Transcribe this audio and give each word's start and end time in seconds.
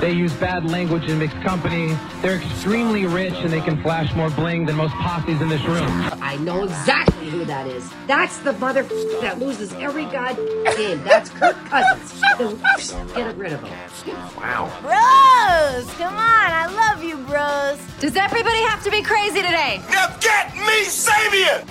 they 0.00 0.12
use 0.12 0.32
bad 0.34 0.70
language 0.70 1.04
in 1.08 1.18
mixed 1.18 1.40
company. 1.42 1.96
They're 2.22 2.36
extremely 2.36 3.06
rich 3.06 3.34
and 3.34 3.52
they 3.52 3.60
can 3.60 3.82
flash 3.82 4.14
more 4.14 4.30
bling 4.30 4.66
than 4.66 4.76
most 4.76 4.94
posses 4.94 5.40
in 5.40 5.48
this 5.48 5.62
room. 5.64 5.88
I 6.22 6.36
know 6.36 6.64
exactly 6.64 7.28
who 7.30 7.44
that 7.46 7.66
is. 7.66 7.90
That's 8.06 8.38
the 8.38 8.52
mother 8.54 8.82
that 9.20 9.38
loses 9.38 9.72
every 9.74 10.04
god 10.06 10.36
game. 10.76 11.02
That's 11.02 11.30
Kirk 11.30 11.56
Cousins. 11.66 12.22
Get 13.14 13.36
rid 13.36 13.52
of 13.52 13.62
him. 13.62 14.16
Wow. 14.36 14.70
Bros, 14.80 15.92
come 15.94 16.14
on. 16.14 16.18
I 16.18 16.66
love 16.72 17.02
you, 17.02 17.16
bros. 17.16 17.78
Does 18.00 18.16
everybody 18.16 18.62
have 18.62 18.82
to 18.84 18.90
be 18.90 19.02
crazy 19.02 19.42
today? 19.42 19.82
Now 19.90 20.16
get 20.20 20.54
me 20.54 20.84
Savior! 20.84 21.64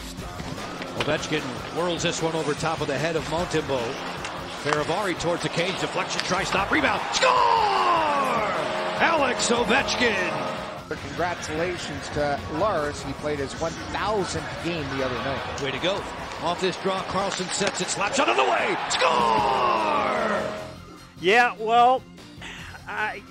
Ovechkin 1.00 1.42
whirls 1.76 2.04
this 2.04 2.22
one 2.22 2.36
over 2.36 2.54
top 2.54 2.82
of 2.82 2.88
the 2.88 2.98
head 2.98 3.16
of 3.16 3.24
Montembeault. 3.26 3.94
Fehervary 4.64 5.18
towards 5.20 5.44
the 5.44 5.50
cage, 5.50 5.80
deflection, 5.80 6.20
try 6.22 6.44
stop, 6.44 6.72
rebound, 6.72 7.02
score! 7.14 8.17
Alex 9.00 9.52
Ovechkin. 9.52 10.90
Congratulations 10.90 12.10
to 12.10 12.40
Lars. 12.54 13.04
He 13.04 13.14
played 13.14 13.38
his 13.38 13.54
1,000th 13.54 14.64
game 14.64 14.84
the 14.98 15.06
other 15.06 15.16
night. 15.16 15.62
Way 15.62 15.70
to 15.70 15.78
go. 15.80 16.02
Off 16.42 16.60
this 16.62 16.76
draw, 16.78 17.00
Carlson 17.04 17.46
sets 17.48 17.80
it, 17.80 17.90
slaps 17.90 18.20
out 18.20 18.28
of 18.28 18.36
the 18.36 18.44
way, 18.44 18.76
score! 18.90 20.42
Yeah, 21.22 21.56
well, 21.60 22.02
I, 22.88 23.22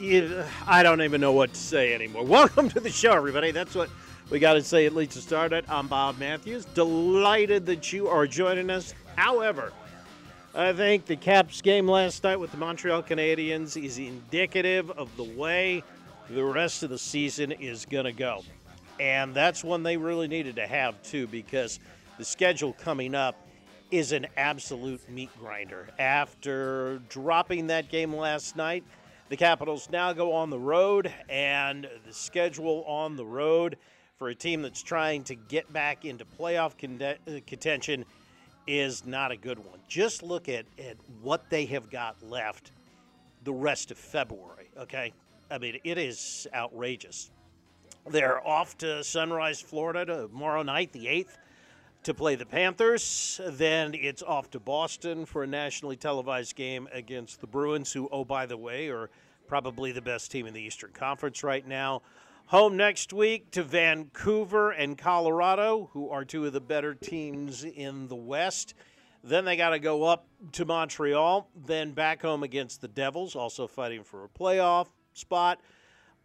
I 0.69 0.85
don't 0.85 1.03
even 1.03 1.21
know 1.21 1.33
what 1.33 1.53
to 1.53 1.61
say 1.61 1.95
anymore. 1.95 2.25
Welcome 2.27 2.69
to 2.69 2.79
the 2.79 2.91
show, 2.91 3.13
everybody. 3.13 3.51
That's 3.51 3.75
what 3.75 3.91
we 4.31 4.39
got 4.39 4.55
to 4.55 4.63
say 4.63 4.87
at 4.87 4.95
least 4.95 5.13
to 5.13 5.21
start 5.21 5.53
it. 5.53 5.65
I'm 5.69 5.89
Bob 5.89 6.19
Matthews. 6.21 6.65
Delighted 6.65 7.67
that 7.67 7.93
you 7.93 8.07
are 8.07 8.29
joining 8.29 8.71
us. 8.71 8.95
However, 9.17 9.73
I 10.57 10.73
think 10.73 11.05
the 11.05 11.17
Caps 11.17 11.61
game 11.61 11.87
last 11.87 12.25
night 12.25 12.41
with 12.41 12.51
the 12.51 12.57
Montreal 12.57 13.03
Canadiens 13.03 13.77
is 13.77 13.99
indicative 13.99 14.91
of 14.91 15.15
the 15.19 15.25
way 15.39 15.85
the 16.31 16.43
rest 16.43 16.83
of 16.83 16.89
the 16.89 16.99
season 16.99 17.53
is 17.53 17.85
going 17.85 18.07
to 18.07 18.13
go. 18.13 18.43
And 18.99 19.35
that's 19.35 19.63
one 19.63 19.83
they 19.83 19.99
really 19.99 20.29
needed 20.29 20.57
to 20.57 20.67
have, 20.67 21.03
too, 21.03 21.27
because 21.27 21.79
the 22.17 22.25
schedule 22.25 22.73
coming 22.73 23.15
up 23.15 23.37
is 23.91 24.13
an 24.13 24.29
absolute 24.39 25.07
meat 25.11 25.29
grinder. 25.39 25.89
After 25.99 27.03
dropping 27.11 27.67
that 27.67 27.91
game 27.91 28.17
last 28.17 28.57
night, 28.57 28.83
the 29.29 29.37
Capitals 29.37 29.91
now 29.91 30.15
go 30.15 30.33
on 30.33 30.49
the 30.49 30.59
road, 30.59 31.13
and 31.29 31.87
the 32.07 32.15
schedule 32.15 32.83
on 32.85 33.17
the 33.17 33.27
road 33.27 33.77
for 34.19 34.31
a 34.31 34.35
team 34.35 34.63
that's 34.63 34.83
trying 34.83 35.23
to 35.25 35.35
get 35.35 35.71
back 35.71 36.07
into 36.07 36.25
playoff 36.25 36.73
uh, 37.03 37.41
contention 37.47 38.07
is 38.67 39.07
not 39.07 39.31
a 39.31 39.37
good 39.37 39.59
one. 39.59 39.79
Just 39.89 40.23
look 40.23 40.49
at, 40.49 40.67
at 40.79 40.97
what 41.23 41.49
they 41.51 41.67
have 41.67 41.91
got 41.91 42.23
left 42.23 42.73
the 43.45 43.53
rest 43.53 43.91
of 43.91 43.99
February, 43.99 44.69
okay? 44.77 45.13
I 45.51 45.59
mean, 45.59 45.79
it 45.85 45.99
is 45.99 46.49
outrageous. 46.53 47.31
They're 48.09 48.47
off 48.47 48.77
to 48.79 49.03
Sunrise, 49.05 49.61
Florida 49.61 50.05
tomorrow 50.05 50.63
night, 50.63 50.93
the 50.93 51.07
8th, 51.07 51.39
to 52.05 52.15
play 52.15 52.35
the 52.35 52.47
Panthers. 52.47 53.41
Then 53.45 53.95
it's 53.95 54.23
off 54.23 54.51
to 54.53 54.61
Boston 54.61 55.27
for 55.27 55.43
a 55.43 55.47
nationally 55.47 55.97
televised 55.97 56.57
game 56.57 56.89
against 56.93 57.41
the 57.41 57.47
Bruins, 57.47 57.93
who, 57.93 58.09
oh, 58.11 58.25
by 58.25 58.47
the 58.47 58.57
way, 58.57 58.89
are 58.89 59.11
probably 59.47 59.93
the 59.93 60.03
best 60.03 60.31
team 60.31 60.47
in 60.47 60.55
the 60.55 60.61
Eastern 60.61 60.91
Conference 60.93 61.43
right 61.43 61.67
now. 61.67 62.03
Home 62.51 62.77
next 62.77 63.13
week 63.13 63.51
to 63.51 63.65
Vancouver 63.65 64.71
and 64.71 64.97
Colorado, 64.97 65.91
who 65.93 66.11
are 66.11 66.25
two 66.25 66.47
of 66.47 66.53
the 66.53 66.61
better 66.61 66.95
teams 66.95 67.65
in 67.65 68.07
the 68.07 68.15
West. 68.15 68.75
Then 69.25 69.45
they 69.45 69.57
got 69.57 69.71
to 69.71 69.81
go 69.81 70.05
up 70.05 70.29
to 70.53 70.65
Montreal, 70.65 71.51
then 71.67 71.91
back 71.91 72.23
home 72.23 72.45
against 72.45 72.81
the 72.81 72.87
Devils, 72.87 73.35
also 73.35 73.67
fighting 73.67 74.05
for 74.05 74.23
a 74.23 74.29
playoff 74.29 74.87
spot. 75.13 75.61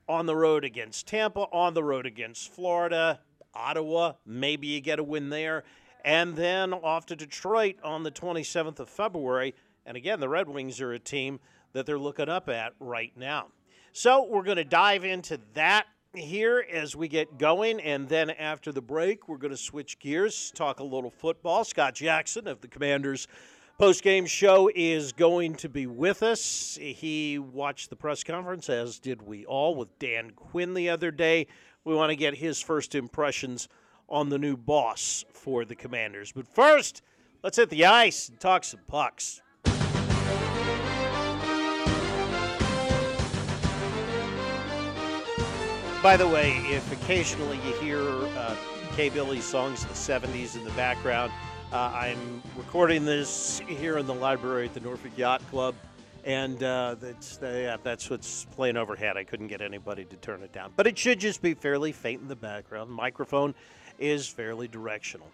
On 0.08 0.28
the 0.28 0.36
road 0.36 0.64
against 0.64 1.08
Tampa, 1.08 1.48
on 1.52 1.74
the 1.74 1.84
road 1.84 2.06
against 2.06 2.54
Florida, 2.54 3.20
Ottawa, 3.56 4.14
maybe 4.24 4.68
you 4.68 4.80
get 4.80 5.00
a 5.00 5.04
win 5.04 5.30
there. 5.30 5.64
And 6.06 6.36
then 6.36 6.72
off 6.72 7.08
to 7.08 7.16
Detroit 7.16 7.78
on 7.84 8.04
the 8.04 8.12
27th 8.12 8.80
of 8.80 8.90
February. 8.90 9.56
And 9.88 9.98
again, 9.98 10.20
the 10.20 10.30
Red 10.30 10.48
Wings 10.48 10.82
are 10.82 10.94
a 10.94 11.00
team 11.00 11.40
that 11.74 11.88
they're 11.88 11.98
looking 11.98 12.30
up 12.30 12.48
at 12.48 12.74
right 12.80 13.12
now. 13.18 13.48
So 13.92 14.24
we're 14.24 14.44
going 14.44 14.58
to 14.58 14.64
dive 14.64 15.04
into 15.04 15.40
that 15.56 15.88
here 16.14 16.66
as 16.72 16.96
we 16.96 17.08
get 17.08 17.38
going. 17.38 17.80
And 17.80 18.08
then 18.08 18.30
after 18.30 18.72
the 18.72 18.82
break, 18.82 19.28
we're 19.28 19.38
going 19.38 19.52
to 19.52 19.58
switch 19.58 20.00
gears, 20.00 20.52
talk 20.56 20.80
a 20.80 20.84
little 20.84 21.12
football. 21.12 21.64
Scott 21.64 21.96
Jackson 21.96 22.48
of 22.48 22.62
the 22.62 22.68
Commanders 22.68 23.28
post 23.78 24.04
game 24.04 24.26
show 24.26 24.70
is 24.76 25.12
going 25.12 25.56
to 25.56 25.70
be 25.70 25.88
with 25.88 26.22
us. 26.24 26.78
He 26.80 27.40
watched 27.40 27.90
the 27.90 27.96
press 27.96 28.24
conference, 28.24 28.70
as 28.70 29.00
did 29.00 29.22
we 29.22 29.46
all, 29.46 29.76
with 29.76 29.98
Dan 30.00 30.32
Quinn 30.36 30.74
the 30.74 30.90
other 30.90 31.12
day. 31.12 31.48
We 31.84 31.96
want 31.96 32.12
to 32.12 32.16
get 32.16 32.36
his 32.36 32.62
first 32.62 32.94
impressions 32.94 33.68
on 34.08 34.30
the 34.30 34.38
new 34.38 34.58
boss 34.58 35.26
for 35.34 35.66
the 35.66 35.76
Commanders. 35.76 36.32
But 36.32 36.48
first, 36.48 37.02
let's 37.44 37.58
hit 37.58 37.70
the 37.70 37.86
ice 37.86 38.30
and 38.30 38.40
talk 38.40 38.64
some 38.64 38.82
pucks. 38.88 39.42
By 46.02 46.18
the 46.18 46.28
way, 46.28 46.54
if 46.68 46.92
occasionally 46.92 47.58
you 47.58 47.74
hear 47.74 48.02
uh, 48.36 48.56
K. 48.96 49.10
Billy's 49.10 49.44
songs 49.44 49.84
in 49.84 49.90
the 49.90 49.94
70s 49.94 50.56
in 50.56 50.64
the 50.64 50.72
background, 50.72 51.32
uh, 51.72 51.92
I'm 51.94 52.42
recording 52.58 53.06
this 53.06 53.62
here 53.68 54.00
in 54.00 54.08
the 54.08 54.14
library 54.16 54.66
at 54.66 54.74
the 54.74 54.80
Norfolk 54.80 55.12
Yacht 55.16 55.48
Club, 55.52 55.76
and 56.24 56.64
uh, 56.64 56.96
that's, 57.00 57.38
yeah, 57.44 57.78
that's 57.84 58.10
what's 58.10 58.46
playing 58.46 58.78
overhead. 58.78 59.16
I 59.16 59.24
couldn't 59.24 59.46
get 59.48 59.62
anybody 59.62 60.04
to 60.06 60.16
turn 60.16 60.42
it 60.42 60.52
down. 60.52 60.74
But 60.76 60.88
it 60.88 60.98
should 60.98 61.20
just 61.20 61.40
be 61.40 61.54
fairly 61.54 61.92
faint 61.92 62.24
in 62.24 62.28
the 62.28 62.36
background. 62.36 62.90
The 62.90 62.96
microphone 62.96 63.54
is 64.00 64.28
fairly 64.28 64.68
directional. 64.68 65.28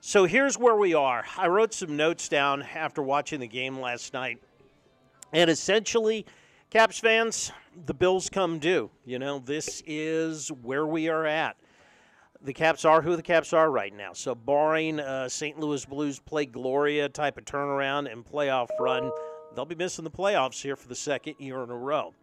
So 0.00 0.24
here's 0.24 0.56
where 0.56 0.76
we 0.76 0.94
are. 0.94 1.24
I 1.36 1.48
wrote 1.48 1.74
some 1.74 1.96
notes 1.96 2.28
down 2.28 2.62
after 2.62 3.02
watching 3.02 3.40
the 3.40 3.48
game 3.48 3.80
last 3.80 4.12
night, 4.12 4.38
and 5.32 5.50
essentially, 5.50 6.26
Caps 6.72 6.98
fans, 6.98 7.52
the 7.84 7.92
Bills 7.92 8.30
come 8.30 8.58
due. 8.58 8.88
You 9.04 9.18
know, 9.18 9.38
this 9.40 9.82
is 9.86 10.50
where 10.62 10.86
we 10.86 11.10
are 11.10 11.26
at. 11.26 11.58
The 12.40 12.54
Caps 12.54 12.86
are 12.86 13.02
who 13.02 13.14
the 13.14 13.22
Caps 13.22 13.52
are 13.52 13.70
right 13.70 13.94
now. 13.94 14.14
So, 14.14 14.34
barring 14.34 14.98
uh, 14.98 15.28
St. 15.28 15.60
Louis 15.60 15.84
Blues 15.84 16.18
play 16.18 16.46
Gloria 16.46 17.10
type 17.10 17.36
of 17.36 17.44
turnaround 17.44 18.10
and 18.10 18.24
playoff 18.24 18.68
run, 18.80 19.10
they'll 19.54 19.66
be 19.66 19.74
missing 19.74 20.02
the 20.02 20.10
playoffs 20.10 20.62
here 20.62 20.74
for 20.74 20.88
the 20.88 20.94
second 20.94 21.34
year 21.38 21.62
in 21.62 21.68
a 21.68 21.76
row. 21.76 22.14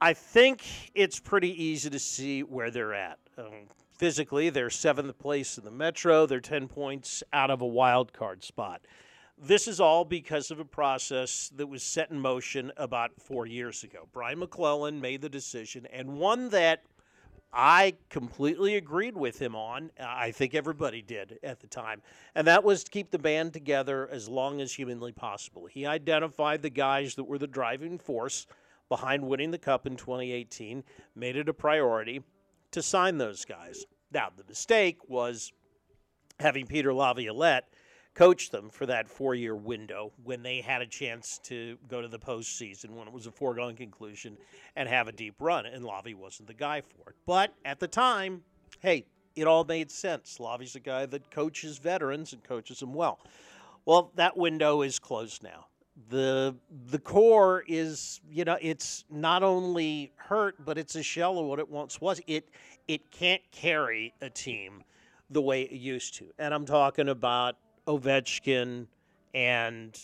I 0.00 0.14
think 0.14 0.64
it's 0.94 1.20
pretty 1.20 1.62
easy 1.62 1.90
to 1.90 1.98
see 1.98 2.42
where 2.44 2.70
they're 2.70 2.94
at. 2.94 3.18
Um, 3.36 3.66
physically, 3.98 4.48
they're 4.48 4.70
seventh 4.70 5.18
place 5.18 5.58
in 5.58 5.66
the 5.66 5.70
Metro. 5.70 6.24
They're 6.24 6.40
10 6.40 6.66
points 6.66 7.22
out 7.34 7.50
of 7.50 7.60
a 7.60 7.66
wild 7.66 8.14
card 8.14 8.42
spot. 8.42 8.80
This 9.44 9.66
is 9.66 9.80
all 9.80 10.04
because 10.04 10.52
of 10.52 10.60
a 10.60 10.64
process 10.64 11.50
that 11.56 11.66
was 11.66 11.82
set 11.82 12.12
in 12.12 12.20
motion 12.20 12.70
about 12.76 13.10
four 13.20 13.44
years 13.44 13.82
ago. 13.82 14.06
Brian 14.12 14.38
MacLellan 14.38 15.00
made 15.00 15.20
the 15.20 15.28
decision, 15.28 15.84
and 15.92 16.16
one 16.16 16.50
that 16.50 16.84
I 17.52 17.94
completely 18.08 18.76
agreed 18.76 19.16
with 19.16 19.40
him 19.40 19.56
on. 19.56 19.90
I 19.98 20.30
think 20.30 20.54
everybody 20.54 21.02
did 21.02 21.40
at 21.42 21.58
the 21.58 21.66
time. 21.66 22.02
And 22.36 22.46
that 22.46 22.62
was 22.62 22.84
to 22.84 22.90
keep 22.92 23.10
the 23.10 23.18
band 23.18 23.52
together 23.52 24.08
as 24.12 24.28
long 24.28 24.60
as 24.60 24.72
humanly 24.72 25.10
possible. 25.10 25.66
He 25.66 25.86
identified 25.86 26.62
the 26.62 26.70
guys 26.70 27.16
that 27.16 27.24
were 27.24 27.38
the 27.38 27.48
driving 27.48 27.98
force 27.98 28.46
behind 28.88 29.26
winning 29.26 29.50
the 29.50 29.58
Cup 29.58 29.88
in 29.88 29.96
2018, 29.96 30.84
made 31.16 31.34
it 31.34 31.48
a 31.48 31.52
priority 31.52 32.22
to 32.70 32.80
sign 32.80 33.18
those 33.18 33.44
guys. 33.44 33.86
Now, 34.12 34.28
the 34.36 34.44
mistake 34.44 35.08
was 35.08 35.52
having 36.38 36.64
Peter 36.64 36.94
Laviolette 36.94 37.68
coach 38.14 38.50
them 38.50 38.70
for 38.70 38.86
that 38.86 39.08
four 39.08 39.34
year 39.34 39.56
window 39.56 40.12
when 40.24 40.42
they 40.42 40.60
had 40.60 40.82
a 40.82 40.86
chance 40.86 41.38
to 41.44 41.78
go 41.88 42.02
to 42.02 42.08
the 42.08 42.18
postseason 42.18 42.90
when 42.90 43.08
it 43.08 43.12
was 43.14 43.26
a 43.26 43.30
foregone 43.32 43.74
conclusion 43.76 44.36
and 44.76 44.88
have 44.88 45.08
a 45.08 45.12
deep 45.12 45.34
run. 45.40 45.66
And 45.66 45.84
Lavi 45.84 46.14
wasn't 46.14 46.48
the 46.48 46.54
guy 46.54 46.82
for 46.82 47.10
it. 47.10 47.16
But 47.26 47.54
at 47.64 47.80
the 47.80 47.88
time, 47.88 48.42
hey, 48.80 49.06
it 49.36 49.46
all 49.46 49.64
made 49.64 49.90
sense. 49.90 50.38
Lavi's 50.38 50.76
a 50.76 50.80
guy 50.80 51.06
that 51.06 51.30
coaches 51.30 51.78
veterans 51.78 52.32
and 52.32 52.42
coaches 52.44 52.80
them 52.80 52.92
well. 52.94 53.18
Well, 53.86 54.12
that 54.16 54.36
window 54.36 54.82
is 54.82 54.98
closed 54.98 55.42
now. 55.42 55.66
the 56.08 56.54
the 56.90 56.98
core 56.98 57.64
is 57.68 58.20
you 58.30 58.44
know 58.44 58.56
it's 58.62 59.04
not 59.10 59.42
only 59.42 60.12
hurt 60.16 60.56
but 60.64 60.78
it's 60.78 60.94
a 60.96 61.02
shell 61.02 61.38
of 61.38 61.44
what 61.46 61.58
it 61.58 61.68
once 61.68 62.00
was 62.00 62.20
it 62.26 62.48
it 62.88 63.10
can't 63.10 63.42
carry 63.52 64.14
a 64.22 64.30
team 64.30 64.82
the 65.30 65.42
way 65.42 65.62
it 65.62 65.72
used 65.72 66.14
to 66.14 66.32
and 66.38 66.54
i'm 66.54 66.64
talking 66.64 67.08
about 67.10 67.56
ovechkin 67.86 68.86
and 69.34 69.98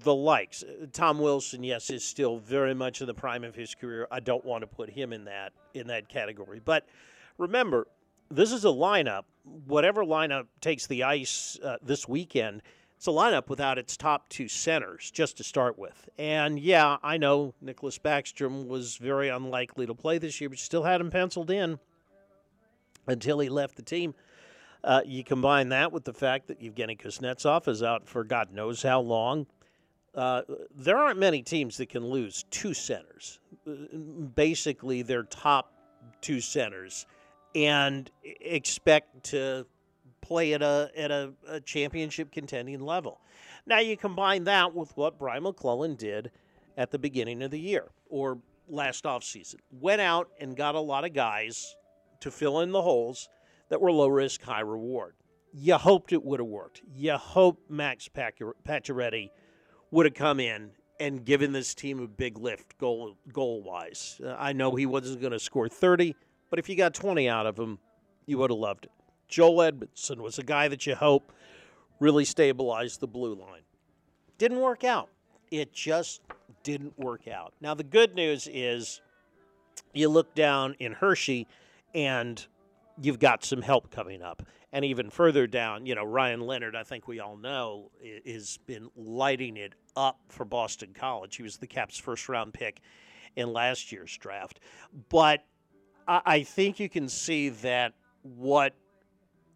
the 0.00 0.14
likes 0.14 0.64
tom 0.92 1.18
wilson 1.18 1.62
yes 1.62 1.90
is 1.90 2.04
still 2.04 2.38
very 2.38 2.74
much 2.74 3.00
in 3.00 3.06
the 3.06 3.14
prime 3.14 3.44
of 3.44 3.54
his 3.54 3.74
career 3.74 4.06
i 4.10 4.20
don't 4.20 4.44
want 4.44 4.62
to 4.62 4.66
put 4.66 4.90
him 4.90 5.12
in 5.12 5.24
that 5.24 5.52
in 5.74 5.86
that 5.86 6.08
category 6.08 6.60
but 6.64 6.86
remember 7.38 7.86
this 8.30 8.52
is 8.52 8.64
a 8.64 8.68
lineup 8.68 9.24
whatever 9.66 10.04
lineup 10.04 10.46
takes 10.60 10.86
the 10.86 11.04
ice 11.04 11.58
uh, 11.62 11.76
this 11.82 12.08
weekend 12.08 12.62
it's 13.00 13.06
a 13.06 13.12
lineup 13.12 13.48
without 13.48 13.78
its 13.78 13.96
top 13.96 14.28
two 14.28 14.46
centers, 14.46 15.10
just 15.10 15.38
to 15.38 15.42
start 15.42 15.78
with. 15.78 16.10
And 16.18 16.60
yeah, 16.60 16.98
I 17.02 17.16
know 17.16 17.54
Nicholas 17.62 17.98
Backstrom 17.98 18.66
was 18.66 18.98
very 18.98 19.30
unlikely 19.30 19.86
to 19.86 19.94
play 19.94 20.18
this 20.18 20.38
year, 20.38 20.50
but 20.50 20.58
still 20.58 20.82
had 20.82 21.00
him 21.00 21.08
penciled 21.08 21.50
in 21.50 21.78
until 23.06 23.38
he 23.38 23.48
left 23.48 23.76
the 23.76 23.82
team. 23.82 24.14
Uh, 24.82 25.02
you 25.04 25.22
combine 25.22 25.68
that 25.68 25.92
with 25.92 26.04
the 26.04 26.12
fact 26.12 26.48
that 26.48 26.60
Evgeny 26.60 26.98
Kuznetsov 26.98 27.68
is 27.68 27.82
out 27.82 28.08
for 28.08 28.24
God 28.24 28.52
knows 28.52 28.82
how 28.82 29.00
long. 29.00 29.46
Uh, 30.14 30.42
there 30.74 30.96
aren't 30.96 31.18
many 31.18 31.42
teams 31.42 31.76
that 31.76 31.88
can 31.88 32.04
lose 32.04 32.44
two 32.50 32.74
centers, 32.74 33.38
basically 34.34 35.02
their 35.02 35.22
top 35.24 35.72
two 36.20 36.40
centers, 36.40 37.06
and 37.54 38.10
expect 38.24 39.22
to 39.22 39.66
play 40.20 40.52
at 40.52 40.62
a 40.62 40.90
at 40.96 41.10
a, 41.10 41.32
a 41.48 41.60
championship 41.60 42.32
contending 42.32 42.80
level. 42.80 43.20
Now 43.66 43.78
you 43.78 43.96
combine 43.96 44.44
that 44.44 44.74
with 44.74 44.96
what 44.96 45.18
Brian 45.18 45.44
MacLellan 45.44 45.94
did 45.94 46.30
at 46.76 46.90
the 46.90 46.98
beginning 46.98 47.42
of 47.42 47.50
the 47.50 47.60
year 47.60 47.88
or 48.08 48.38
last 48.68 49.04
offseason. 49.04 49.56
Went 49.70 50.00
out 50.00 50.28
and 50.40 50.56
got 50.56 50.74
a 50.74 50.80
lot 50.80 51.04
of 51.04 51.12
guys 51.12 51.76
to 52.20 52.30
fill 52.30 52.60
in 52.60 52.72
the 52.72 52.82
holes 52.82 53.28
that 53.70 53.80
were 53.80 53.90
low 53.90 54.08
risk, 54.08 54.42
high 54.42 54.60
reward. 54.60 55.14
You 55.52 55.76
hoped 55.76 56.12
it 56.12 56.22
would 56.22 56.38
have 56.38 56.48
worked. 56.48 56.82
You 56.94 57.14
hoped 57.14 57.70
Max 57.70 58.08
Pacioretty 58.08 59.30
would 59.90 60.06
have 60.06 60.14
come 60.14 60.38
in 60.38 60.70
and 61.00 61.24
given 61.24 61.52
this 61.52 61.74
team 61.74 62.00
a 62.00 62.06
big 62.06 62.38
lift 62.38 62.76
goal 62.78 63.16
goal 63.32 63.62
wise. 63.62 64.20
Uh, 64.22 64.36
I 64.38 64.52
know 64.52 64.74
he 64.76 64.86
wasn't 64.86 65.20
going 65.20 65.32
to 65.32 65.40
score 65.40 65.68
30, 65.68 66.14
but 66.50 66.58
if 66.58 66.68
you 66.68 66.76
got 66.76 66.94
20 66.94 67.28
out 67.28 67.46
of 67.46 67.58
him, 67.58 67.78
you 68.26 68.38
would 68.38 68.50
have 68.50 68.58
loved 68.58 68.84
it. 68.84 68.92
Joel 69.26 69.62
Edmondson 69.62 70.22
was 70.22 70.38
a 70.38 70.42
guy 70.42 70.68
that 70.68 70.86
you 70.86 70.94
hope 70.94 71.32
really 72.00 72.24
stabilized 72.24 73.00
the 73.00 73.06
blue 73.06 73.34
line. 73.34 73.62
Didn't 74.38 74.60
work 74.60 74.84
out. 74.84 75.08
It 75.50 75.72
just 75.72 76.20
didn't 76.62 76.98
work 76.98 77.28
out. 77.28 77.54
Now, 77.60 77.74
the 77.74 77.84
good 77.84 78.14
news 78.14 78.48
is 78.50 79.00
you 79.92 80.08
look 80.08 80.34
down 80.34 80.76
in 80.78 80.92
Hershey 80.92 81.46
and 81.94 82.46
you've 83.00 83.18
got 83.18 83.44
some 83.44 83.62
help 83.62 83.90
coming 83.90 84.22
up. 84.22 84.42
And 84.72 84.84
even 84.84 85.10
further 85.10 85.46
down, 85.46 85.84
you 85.84 85.94
know, 85.94 86.04
Ryan 86.04 86.40
Leonard, 86.40 86.76
I 86.76 86.84
think 86.84 87.08
we 87.08 87.18
all 87.18 87.36
know, 87.36 87.90
has 88.24 88.58
been 88.66 88.88
lighting 88.96 89.56
it 89.56 89.74
up 89.96 90.20
for 90.28 90.44
Boston 90.44 90.90
College. 90.94 91.36
He 91.36 91.42
was 91.42 91.56
the 91.56 91.66
Caps' 91.66 91.98
first 91.98 92.28
round 92.28 92.54
pick 92.54 92.80
in 93.36 93.52
last 93.52 93.90
year's 93.90 94.16
draft. 94.16 94.60
But 95.08 95.44
I 96.06 96.42
think 96.42 96.80
you 96.80 96.88
can 96.88 97.08
see 97.08 97.50
that 97.50 97.94
what 98.22 98.74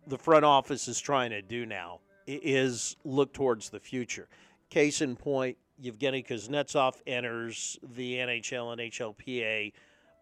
the 0.07 0.19
front 0.19 0.45
office 0.45 0.89
is 0.89 1.01
trying 1.01 1.31
to 1.31 1.43
do 1.43 1.67
now 1.67 2.01
is 2.27 2.97
look 3.05 3.33
towards 3.33 3.71
the 3.71 3.81
future. 3.81 4.29
Case 4.71 5.01
in 5.01 5.17
point, 5.17 5.57
Yevgeny 5.79 6.23
Kuznetsov 6.23 6.95
enters 7.07 7.79
the 7.95 8.17
NHL 8.17 8.73
and 8.73 8.81
NHLPA 8.81 9.73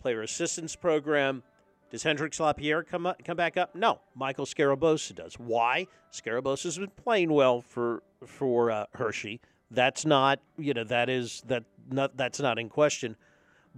player 0.01 0.23
assistance 0.23 0.75
program. 0.75 1.43
Does 1.93 2.03
Hendrix 2.03 2.41
Lapierre 2.41 2.83
come 2.83 3.07
up, 3.07 3.23
come 3.23 3.37
back 3.37 3.59
up? 3.59 3.75
No, 3.75 4.01
Michael 4.15 4.47
Sgarbossa 4.47 5.15
does. 5.15 5.35
Why? 5.35 5.87
Sgarbossa's 6.11 6.79
been 6.79 6.89
playing 6.89 7.31
well 7.31 7.61
for 7.61 8.03
for 8.27 8.71
uh, 8.71 8.87
Hershey. 8.95 9.41
That's 9.71 10.07
not 10.07 10.41
you 10.57 10.73
know 10.73 10.85
that 10.85 11.11
is 11.11 11.43
that 11.49 11.65
not 11.91 12.17
that's 12.17 12.41
not 12.41 12.59
in 12.59 12.71
question. 12.71 13.15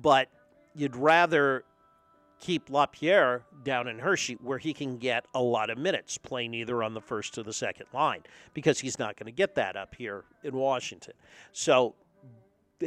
But 0.00 0.28
you'd 0.76 0.94
rather 0.94 1.64
keep 2.38 2.70
Lapierre 2.70 3.42
down 3.64 3.88
in 3.88 3.98
Hershey 3.98 4.34
where 4.34 4.58
he 4.58 4.72
can 4.72 4.96
get 4.96 5.26
a 5.34 5.42
lot 5.42 5.68
of 5.68 5.76
minutes 5.76 6.16
playing 6.16 6.54
either 6.54 6.84
on 6.84 6.94
the 6.94 7.00
first 7.00 7.36
or 7.36 7.42
the 7.42 7.52
second 7.52 7.86
line 7.92 8.22
because 8.54 8.78
he's 8.78 8.98
not 8.98 9.16
going 9.16 9.26
to 9.26 9.36
get 9.36 9.56
that 9.56 9.76
up 9.76 9.96
here 9.96 10.22
in 10.44 10.54
Washington. 10.54 11.14
So 11.52 11.96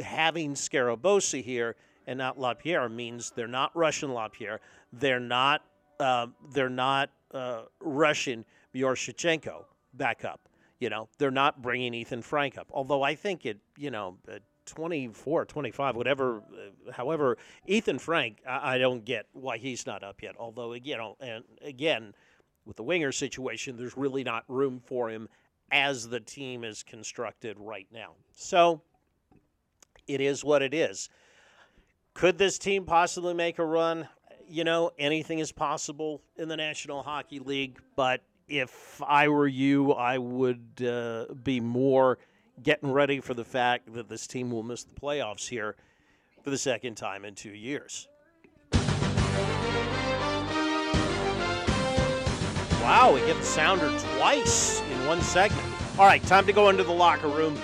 having 0.02 0.54
Sgarbossa 0.54 1.42
here 1.42 1.76
and 2.08 2.16
not 2.18 2.38
Lapierre 2.38 2.88
means 2.88 3.30
they're 3.36 3.46
not 3.46 3.70
Russian 3.76 4.12
Lapierre. 4.12 4.60
They're 4.92 5.20
not 5.20 5.62
uh, 6.00 6.28
they're 6.52 6.70
not 6.70 7.10
uh, 7.32 7.62
rushing 7.80 8.44
Miroshnichenko 8.74 9.64
back 9.94 10.24
up. 10.24 10.48
You 10.80 10.88
know, 10.90 11.08
they're 11.18 11.30
not 11.30 11.60
bringing 11.60 11.92
Ethen 11.92 12.24
Frank 12.24 12.56
up. 12.56 12.68
Although 12.72 13.02
I 13.02 13.14
think 13.14 13.44
it, 13.44 13.58
you 13.76 13.90
know, 13.90 14.16
24, 14.64 15.44
25, 15.44 15.96
whatever, 15.96 16.38
uh, 16.38 16.92
however, 16.92 17.36
Ethen 17.68 18.00
Frank, 18.00 18.38
I, 18.48 18.74
I, 18.74 18.78
don't 18.78 19.04
get 19.04 19.26
why 19.32 19.58
he's 19.58 19.86
not 19.86 20.04
up 20.04 20.22
yet. 20.22 20.36
Although, 20.38 20.74
you 20.74 20.96
know, 20.96 21.16
and 21.20 21.42
again, 21.62 22.14
with 22.64 22.76
the 22.76 22.84
winger 22.84 23.10
situation, 23.10 23.76
there's 23.76 23.96
really 23.96 24.22
not 24.22 24.44
room 24.46 24.80
for 24.84 25.10
him 25.10 25.28
as 25.72 26.08
the 26.08 26.20
team 26.20 26.62
is 26.62 26.84
constructed 26.84 27.56
right 27.58 27.88
now. 27.92 28.12
So 28.36 28.82
it 30.06 30.20
is 30.20 30.44
what 30.44 30.62
it 30.62 30.72
is. 30.72 31.10
Could 32.18 32.36
this 32.36 32.58
team 32.58 32.84
possibly 32.84 33.32
make 33.32 33.60
a 33.60 33.64
run? 33.64 34.08
You 34.48 34.64
know, 34.64 34.90
anything 34.98 35.38
is 35.38 35.52
possible 35.52 36.20
in 36.36 36.48
the 36.48 36.56
National 36.56 37.04
Hockey 37.04 37.38
League, 37.38 37.78
but 37.94 38.22
if 38.48 39.00
I 39.06 39.28
were 39.28 39.46
you, 39.46 39.92
I 39.92 40.18
would 40.18 40.84
uh, 40.84 41.26
be 41.44 41.60
more 41.60 42.18
getting 42.60 42.90
ready 42.90 43.20
for 43.20 43.34
the 43.34 43.44
fact 43.44 43.94
that 43.94 44.08
this 44.08 44.26
team 44.26 44.50
will 44.50 44.64
miss 44.64 44.82
the 44.82 44.98
playoffs 44.98 45.46
here 45.46 45.76
for 46.42 46.50
the 46.50 46.58
second 46.58 46.96
time 46.96 47.24
in 47.24 47.36
two 47.36 47.54
years. 47.54 48.08
Wow, 52.82 53.12
we 53.14 53.20
get 53.20 53.36
the 53.38 53.44
sounder 53.44 53.96
twice 54.16 54.80
in 54.80 55.06
one 55.06 55.22
segment. 55.22 55.62
All 55.96 56.06
right, 56.06 56.20
time 56.24 56.46
to 56.46 56.52
go 56.52 56.68
into 56.68 56.82
the 56.82 56.90
locker 56.90 57.28
room. 57.28 57.56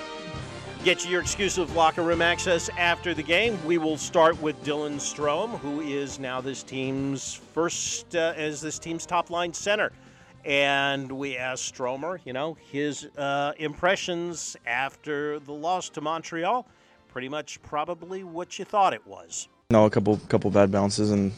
Get 0.85 1.05
you 1.05 1.11
your 1.11 1.23
exclusive 1.23 1.75
locker 1.75 2.03
room 2.03 2.21
access 2.21 2.69
after 2.77 3.15
the 3.15 3.23
game. 3.23 3.59
We 3.65 3.79
will 3.79 3.97
start 3.97 4.41
with 4.43 4.63
Dylan 4.65 4.97
Strome, 4.97 5.59
who 5.61 5.81
is 5.81 6.19
now 6.19 6.43
this 6.43 6.63
team's 6.63 7.35
first 7.55 8.15
uh, 8.15 8.35
as 8.37 8.61
this 8.61 8.79
team's 8.79 9.07
top 9.07 9.31
line 9.31 9.55
center 9.55 9.93
and 10.45 11.11
we 11.11 11.37
asked 11.37 11.65
Stromer, 11.65 12.21
you 12.25 12.33
know, 12.33 12.57
his 12.71 13.07
uh, 13.17 13.53
impressions 13.59 14.57
after 14.67 15.39
the 15.41 15.53
loss 15.53 15.89
to 15.91 16.01
Montreal. 16.01 16.67
Pretty 17.09 17.29
much, 17.29 17.63
probably 17.63 18.25
what 18.25 18.59
you 18.59 18.65
thought 18.65 18.93
it 18.93 19.07
was. 19.07 19.49
No, 19.71 19.87
a 19.87 19.91
couple 19.91 20.19
couple 20.29 20.51
bad 20.51 20.71
bounces, 20.71 21.11
and 21.11 21.33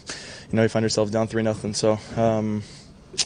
you 0.50 0.56
know, 0.56 0.62
you 0.62 0.68
find 0.68 0.82
yourself 0.82 1.10
down 1.10 1.28
three 1.28 1.42
nothing. 1.42 1.74
So, 1.74 1.98
um, 2.16 2.62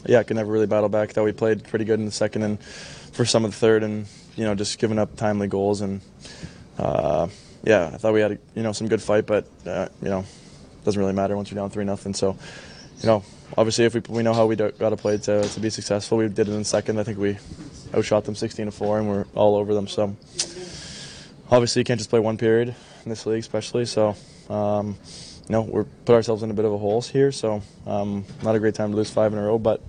yeah, 0.05 0.19
I 0.19 0.23
could 0.23 0.35
never 0.35 0.51
really 0.51 0.67
battle 0.67 0.89
back. 0.89 1.13
Though 1.13 1.23
we 1.23 1.31
played 1.31 1.63
pretty 1.63 1.85
good 1.85 1.99
in 1.99 2.05
the 2.05 2.11
second 2.11 2.43
and 2.43 2.61
for 3.13 3.25
some 3.25 3.45
of 3.45 3.51
the 3.51 3.57
third, 3.57 3.83
and 3.83 4.05
you 4.35 4.43
know, 4.45 4.55
just 4.55 4.79
giving 4.79 4.99
up 4.99 5.15
timely 5.15 5.47
goals. 5.47 5.81
And 5.81 6.01
uh, 6.77 7.27
yeah, 7.63 7.91
I 7.93 7.97
thought 7.97 8.13
we 8.13 8.21
had 8.21 8.39
you 8.55 8.63
know 8.63 8.71
some 8.71 8.87
good 8.87 9.01
fight, 9.01 9.25
but 9.25 9.47
uh, 9.65 9.87
you 10.01 10.09
know, 10.09 10.25
doesn't 10.83 10.99
really 10.99 11.13
matter 11.13 11.35
once 11.35 11.51
you're 11.51 11.61
down 11.61 11.69
three 11.69 11.85
nothing. 11.85 12.13
So, 12.13 12.37
you 13.01 13.07
know, 13.07 13.23
obviously, 13.57 13.85
if 13.85 13.93
we, 13.93 14.01
we 14.09 14.23
know 14.23 14.33
how 14.33 14.45
we 14.45 14.55
got 14.55 14.77
to 14.77 14.97
play 14.97 15.17
to, 15.17 15.43
to 15.43 15.59
be 15.59 15.69
successful, 15.69 16.17
we 16.17 16.27
did 16.27 16.47
it 16.47 16.53
in 16.53 16.63
second. 16.63 16.99
I 16.99 17.03
think 17.03 17.17
we 17.17 17.37
outshot 17.95 18.25
them 18.25 18.35
16 18.35 18.65
to 18.65 18.71
4, 18.71 18.99
and 18.99 19.09
we're 19.09 19.25
all 19.35 19.55
over 19.55 19.73
them. 19.73 19.87
So, 19.87 20.15
obviously, 21.49 21.81
you 21.81 21.83
can't 21.83 21.99
just 21.99 22.09
play 22.09 22.19
one 22.19 22.37
period 22.37 22.75
in 23.03 23.09
this 23.09 23.25
league, 23.25 23.39
especially. 23.39 23.85
So, 23.85 24.15
um, 24.49 24.97
you 25.47 25.53
know, 25.53 25.61
we're 25.61 25.83
put 25.83 26.13
ourselves 26.13 26.43
in 26.43 26.51
a 26.51 26.53
bit 26.53 26.65
of 26.65 26.73
a 26.73 26.77
hole 26.77 27.01
here. 27.01 27.31
So, 27.31 27.61
um, 27.85 28.25
not 28.43 28.55
a 28.55 28.59
great 28.59 28.75
time 28.75 28.91
to 28.91 28.97
lose 28.97 29.09
five 29.09 29.33
in 29.33 29.39
a 29.39 29.43
row, 29.43 29.57
but 29.57 29.81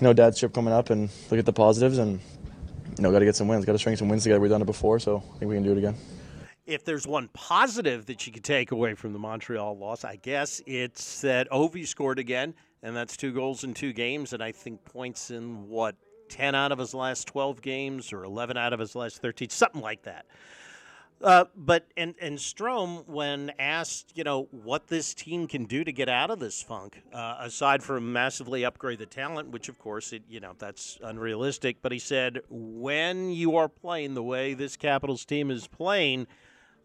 you 0.00 0.08
know, 0.08 0.12
dad's 0.12 0.38
trip 0.38 0.52
coming 0.52 0.74
up, 0.74 0.90
and 0.90 1.10
look 1.30 1.38
at 1.38 1.46
the 1.46 1.52
positives, 1.52 1.98
and 1.98 2.20
you 2.96 3.02
know, 3.02 3.10
got 3.10 3.20
to 3.20 3.24
get 3.24 3.36
some 3.36 3.48
wins, 3.48 3.64
got 3.64 3.72
to 3.72 3.78
string 3.78 3.96
some 3.96 4.08
wins 4.08 4.22
together. 4.22 4.40
We've 4.40 4.50
done 4.50 4.62
it 4.62 4.66
before, 4.66 4.98
so 4.98 5.22
I 5.34 5.38
think 5.38 5.48
we 5.48 5.56
can 5.56 5.62
do 5.62 5.72
it 5.72 5.78
again 5.78 5.96
if 6.66 6.84
there's 6.84 7.06
one 7.06 7.28
positive 7.32 8.06
that 8.06 8.26
you 8.26 8.32
could 8.32 8.44
take 8.44 8.70
away 8.70 8.94
from 8.94 9.12
the 9.12 9.18
Montreal 9.18 9.76
loss, 9.76 10.04
I 10.04 10.16
guess 10.16 10.62
it's 10.66 11.20
that 11.22 11.50
Ovi 11.50 11.86
scored 11.86 12.18
again, 12.18 12.54
and 12.82 12.96
that's 12.96 13.16
two 13.16 13.32
goals 13.32 13.64
in 13.64 13.74
two 13.74 13.92
games, 13.92 14.32
and 14.32 14.42
I 14.42 14.52
think 14.52 14.84
points 14.84 15.30
in 15.30 15.68
what 15.68 15.96
10 16.28 16.54
out 16.54 16.72
of 16.72 16.78
his 16.78 16.94
last 16.94 17.26
12 17.26 17.60
games 17.60 18.12
or 18.12 18.24
11 18.24 18.56
out 18.56 18.72
of 18.72 18.80
his 18.80 18.94
last 18.94 19.20
13, 19.20 19.50
something 19.50 19.80
like 19.80 20.02
that. 20.04 20.26
Uh, 21.22 21.44
but 21.54 21.86
and 21.96 22.14
and 22.20 22.40
Strom, 22.40 23.04
when 23.06 23.52
asked, 23.58 24.12
you 24.16 24.24
know, 24.24 24.48
what 24.50 24.88
this 24.88 25.14
team 25.14 25.46
can 25.46 25.64
do 25.66 25.84
to 25.84 25.92
get 25.92 26.08
out 26.08 26.30
of 26.30 26.40
this 26.40 26.62
funk, 26.62 27.00
uh, 27.12 27.36
aside 27.40 27.82
from 27.82 28.12
massively 28.12 28.64
upgrade 28.64 28.98
the 28.98 29.06
talent, 29.06 29.50
which 29.50 29.68
of 29.68 29.78
course 29.78 30.12
it, 30.12 30.22
you 30.28 30.40
know, 30.40 30.54
that's 30.58 30.98
unrealistic. 31.02 31.76
But 31.80 31.92
he 31.92 31.98
said, 31.98 32.40
when 32.50 33.30
you 33.30 33.56
are 33.56 33.68
playing 33.68 34.14
the 34.14 34.22
way 34.22 34.54
this 34.54 34.76
Capitals 34.76 35.24
team 35.24 35.50
is 35.50 35.68
playing, 35.68 36.26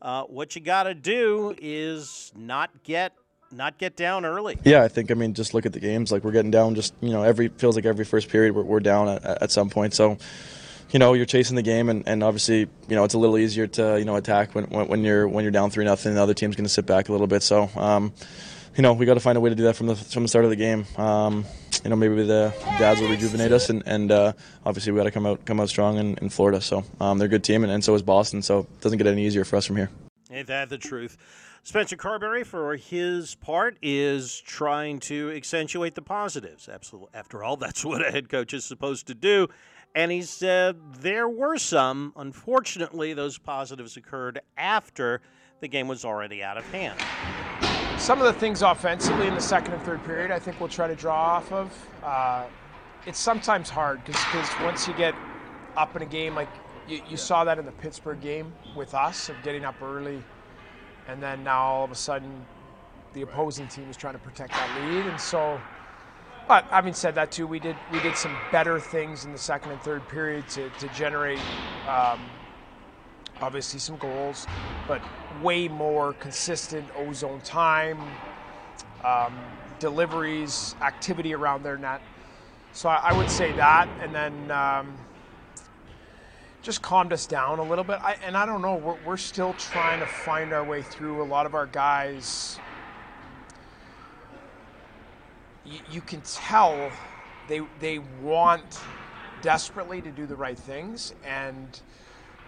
uh, 0.02 0.24
what 0.24 0.56
you 0.56 0.62
got 0.62 0.84
to 0.84 0.94
do 0.94 1.56
is 1.60 2.32
not 2.36 2.84
get 2.84 3.14
not 3.52 3.78
get 3.78 3.96
down 3.96 4.26
early. 4.26 4.60
Yeah, 4.64 4.84
I 4.84 4.88
think 4.88 5.10
I 5.10 5.16
mean 5.16 5.34
just 5.34 5.54
look 5.54 5.66
at 5.66 5.74
the 5.74 5.80
games. 5.80 6.12
Like 6.12 6.24
we're 6.24 6.32
getting 6.32 6.52
down. 6.52 6.76
Just 6.76 6.94
you 7.02 7.10
know, 7.10 7.24
every 7.24 7.48
feels 7.48 7.76
like 7.76 7.86
every 7.86 8.06
first 8.06 8.30
period 8.30 8.54
we're, 8.54 8.64
we're 8.64 8.80
down 8.80 9.08
at, 9.10 9.24
at 9.26 9.52
some 9.52 9.70
point. 9.70 9.96
So 9.96 10.18
you 10.92 11.00
know 11.00 11.14
you're 11.14 11.26
chasing 11.26 11.56
the 11.56 11.62
game, 11.62 11.90
and, 11.90 12.08
and 12.08 12.24
obviously 12.24 12.60
you 12.60 12.96
know 12.96 13.04
it's 13.04 13.14
a 13.14 13.18
little 13.18 13.38
easier 13.38 13.68
to 13.68 13.98
you 14.00 14.06
know 14.06 14.16
attack 14.16 14.56
when 14.56 14.66
when 14.66 15.04
you're 15.04 15.28
when 15.28 15.44
you're 15.44 15.52
down 15.52 15.70
three 15.70 15.86
nothing. 15.86 16.14
The 16.14 16.22
other 16.22 16.34
team's 16.34 16.56
going 16.56 16.66
to 16.66 16.70
sit 16.70 16.86
back 16.86 17.10
a 17.10 17.12
little 17.12 17.28
bit. 17.28 17.44
So 17.44 17.70
um, 17.76 18.14
you 18.76 18.82
know 18.82 18.94
we 18.94 19.06
got 19.06 19.16
to 19.16 19.20
find 19.20 19.38
a 19.38 19.42
way 19.42 19.50
to 19.50 19.56
do 19.56 19.64
that 19.64 19.76
from 19.76 19.88
the 19.88 19.96
from 19.96 20.24
the 20.24 20.30
start 20.30 20.46
of 20.46 20.52
the 20.52 20.56
game. 20.56 20.86
Um, 20.98 21.46
you 21.84 21.90
know 21.90 21.96
maybe 21.96 22.24
the 22.24 22.54
dads 22.80 23.02
will 23.02 23.10
rejuvenate 23.10 23.52
us, 23.52 23.70
and, 23.70 23.84
and 23.86 24.12
uh, 24.12 24.34
obviously 24.66 24.92
we 24.92 24.98
got 24.98 25.06
to 25.06 25.12
come 25.12 25.26
out 25.26 25.46
come 25.46 25.60
out 25.60 25.70
strong 25.70 25.98
in, 25.98 26.18
in 26.18 26.30
Florida. 26.30 26.62
So 26.62 26.84
um, 27.00 27.18
they're 27.18 27.28
a 27.28 27.30
good 27.30 27.44
team, 27.44 27.64
and, 27.64 27.72
and 27.72 27.84
so 27.84 27.94
is 27.96 28.02
Boston. 28.02 28.42
So 28.42 28.60
it 28.60 28.82
doesn't 28.82 28.98
get 28.98 29.08
any 29.08 29.26
easier 29.26 29.44
for 29.44 29.58
us 29.58 29.66
from 29.66 29.76
here. 29.76 29.90
Ain't 30.32 30.48
that 30.48 30.70
the 30.70 30.78
truth? 30.78 31.18
Spencer 31.64 31.98
Carbery, 31.98 32.46
for 32.46 32.78
his 32.78 33.36
part, 33.36 33.78
is 33.82 34.40
trying 34.40 35.00
to 35.02 35.32
accentuate 35.32 35.96
the 35.96 36.02
positives. 36.02 36.70
Absolutely. 36.70 37.10
After 37.14 37.44
all, 37.44 37.58
that's 37.58 37.84
what 37.84 38.06
a 38.06 38.10
head 38.10 38.30
coach 38.30 38.54
is 38.54 38.64
supposed 38.64 39.08
to 39.08 39.14
do. 39.14 39.50
And 39.98 40.12
he 40.12 40.22
said 40.22 40.78
there 41.00 41.28
were 41.28 41.58
some. 41.58 42.14
Unfortunately, 42.16 43.16
those 43.16 43.40
positives 43.40 43.98
occurred 43.98 44.42
after 44.56 45.22
the 45.60 45.68
game 45.68 45.88
was 45.88 46.06
already 46.06 46.44
out 46.44 46.56
of 46.56 46.72
hand. 46.72 47.00
Some 48.00 48.20
of 48.20 48.26
the 48.26 48.40
things 48.40 48.62
offensively 48.62 49.26
in 49.26 49.34
the 49.34 49.42
second 49.42 49.74
and 49.74 49.82
third 49.82 50.06
period, 50.06 50.30
I 50.30 50.38
think 50.38 50.60
we'll 50.60 50.70
try 50.70 50.88
to 50.88 50.96
draw 50.96 51.16
off 51.16 51.52
of. 51.52 51.90
Uh, 52.04 52.46
it's 53.08 53.18
sometimes 53.18 53.72
hard 53.72 54.06
because 54.06 54.48
once 54.62 54.88
you 54.88 54.94
get 54.94 55.16
up 55.76 55.96
in 55.96 56.04
a 56.04 56.06
game, 56.06 56.36
like 56.36 56.50
you, 56.88 57.02
you 57.10 57.18
saw 57.18 57.44
that 57.46 57.58
in 57.58 57.66
the 57.66 57.72
Pittsburgh 57.72 58.22
game 58.22 58.54
with 58.76 58.94
us 58.94 59.30
of 59.30 59.36
getting 59.42 59.66
up 59.66 59.82
early, 59.82 60.24
and 61.08 61.24
then 61.24 61.44
now 61.44 61.64
all 61.64 61.86
of 61.86 61.90
a 61.90 61.96
sudden 61.96 62.46
the 63.14 63.24
opposing 63.24 63.68
team 63.68 63.90
is 63.90 63.98
trying 63.98 64.14
to 64.14 64.20
protect 64.20 64.52
that 64.52 64.80
lead, 64.80 65.08
and 65.08 65.20
so 65.20 65.60
but 66.48 66.66
having 66.70 66.94
said 66.94 67.16
that, 67.16 67.32
too, 67.32 67.48
we 67.48 67.60
did 67.60 67.78
we 67.90 68.00
did 68.00 68.16
some 68.16 68.38
better 68.52 68.80
things 68.80 69.26
in 69.26 69.32
the 69.32 69.38
second 69.38 69.72
and 69.72 69.82
third 69.82 70.08
period 70.08 70.48
to, 70.50 70.70
to 70.72 70.90
generate 70.90 71.44
um, 71.88 72.32
obviously 73.42 73.80
some 73.80 73.98
goals, 73.98 74.48
but 74.88 75.02
way 75.42 75.68
more 75.68 76.14
consistent 76.14 76.90
ozone 76.96 77.42
time, 77.42 78.18
um, 79.04 79.58
deliveries, 79.80 80.76
activity 80.82 81.34
around 81.36 81.64
their 81.64 81.78
net. 81.78 82.02
So 82.74 82.90
I, 82.90 82.98
I 83.10 83.14
would 83.14 83.30
say 83.30 83.54
that, 83.54 83.90
and 84.02 84.14
then 84.16 84.52
um, 84.52 84.98
just 86.62 86.82
calmed 86.82 87.14
us 87.14 87.28
down 87.28 87.60
a 87.60 87.64
little 87.64 87.84
bit. 87.84 88.00
I, 88.02 88.18
and 88.26 88.38
I 88.38 88.46
don't 88.46 88.62
know, 88.62 88.76
we're, 88.76 88.96
we're 88.96 89.18
still 89.18 89.54
trying 89.54 90.00
to 90.02 90.08
find 90.08 90.54
our 90.54 90.64
way 90.64 90.82
through. 90.82 91.22
A 91.22 91.26
lot 91.26 91.46
of 91.46 91.56
our 91.56 91.68
guys 91.68 92.60
you, 95.68 95.80
you 95.92 96.02
can 96.02 96.22
tell 96.22 96.92
they 97.48 97.62
they 97.80 98.00
want 98.22 98.80
desperately 99.42 100.02
to 100.02 100.12
do 100.12 100.26
the 100.26 100.36
right 100.36 100.58
things 100.58 101.14
and 101.24 101.82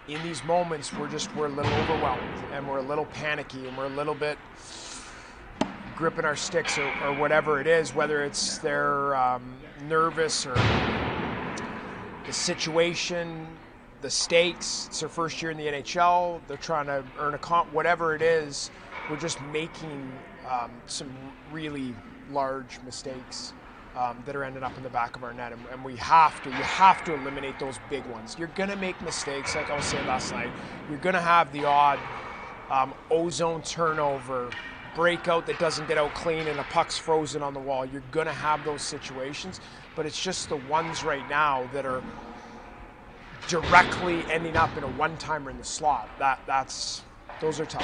in 0.08 0.22
these 0.22 0.42
moments 0.44 0.92
we're 0.92 1.08
just 1.08 1.34
we're 1.36 1.46
a 1.46 1.50
little 1.50 1.72
overwhelmed 1.72 2.44
and 2.52 2.66
we're 2.66 2.78
a 2.78 2.82
little 2.82 3.06
panicky 3.06 3.66
and 3.66 3.76
we're 3.76 3.86
a 3.86 3.88
little 3.88 4.14
bit 4.14 4.38
gripping 5.96 6.24
our 6.24 6.36
sticks 6.36 6.78
or, 6.78 6.92
or 7.04 7.12
whatever 7.14 7.60
it 7.60 7.66
is 7.66 7.94
whether 7.94 8.24
it's 8.24 8.58
they're 8.58 9.14
um, 9.14 9.54
nervous 9.88 10.46
or 10.46 10.54
the 12.26 12.32
situation 12.32 13.46
the 14.02 14.10
stakes. 14.10 14.86
It's 14.88 15.00
their 15.00 15.10
first 15.10 15.42
year 15.42 15.50
in 15.50 15.58
the 15.58 15.66
nhl 15.66 16.40
they're 16.48 16.56
trying 16.56 16.86
to 16.86 17.04
earn 17.18 17.34
a 17.34 17.38
comp 17.38 17.72
whatever 17.72 18.14
it 18.14 18.22
is. 18.22 18.70
We're 19.10 19.18
just 19.18 19.40
making 19.42 20.10
um, 20.48 20.70
some 20.86 21.12
really 21.52 21.94
large 22.30 22.80
mistakes 22.82 23.54
um, 23.96 24.22
that 24.24 24.36
are 24.36 24.44
ending 24.44 24.62
up 24.62 24.76
in 24.76 24.82
the 24.84 24.90
back 24.90 25.16
of 25.16 25.24
our 25.24 25.34
net, 25.34 25.52
and, 25.52 25.66
and, 25.66 25.84
we 25.84 25.96
have 25.96 26.40
to, 26.42 26.50
you 26.50 26.62
have 26.62 27.02
to 27.04 27.12
eliminate 27.12 27.58
those 27.58 27.78
big 27.90 28.06
ones. 28.06 28.36
You're 28.38 28.48
gonna 28.48 28.76
make 28.76 29.02
mistakes, 29.02 29.54
like 29.54 29.68
I 29.70 29.74
was 29.74 29.84
saying 29.86 30.06
last 30.06 30.32
night. 30.32 30.52
You're 30.88 30.98
gonna 30.98 31.20
have 31.20 31.52
the 31.52 31.64
odd 31.64 31.98
um, 32.70 32.94
ozone 33.10 33.62
turnover, 33.62 34.54
breakout 34.94 35.46
that 35.46 35.58
doesn't 35.58 35.86
get 35.88 35.98
out 35.98 36.14
clean, 36.14 36.46
and 36.46 36.60
a 36.60 36.64
puck's 36.64 36.98
frozen 36.98 37.42
on 37.42 37.52
the 37.52 37.60
wall. 37.60 37.84
You're 37.84 38.02
gonna 38.12 38.32
have 38.32 38.64
those 38.64 38.82
situations, 38.82 39.60
but 39.96 40.06
it's 40.06 40.20
just 40.20 40.48
the 40.48 40.56
ones 40.56 41.02
right 41.04 41.28
now 41.28 41.68
that 41.72 41.84
are 41.84 42.04
directly 43.48 44.24
ending 44.30 44.56
up 44.56 44.76
in 44.78 44.84
a 44.84 44.88
one-timer 44.88 45.50
in 45.50 45.58
the 45.58 45.64
slot. 45.64 46.18
That 46.18 46.40
that's 46.46 47.02
those 47.40 47.58
are 47.60 47.66
tough. 47.66 47.82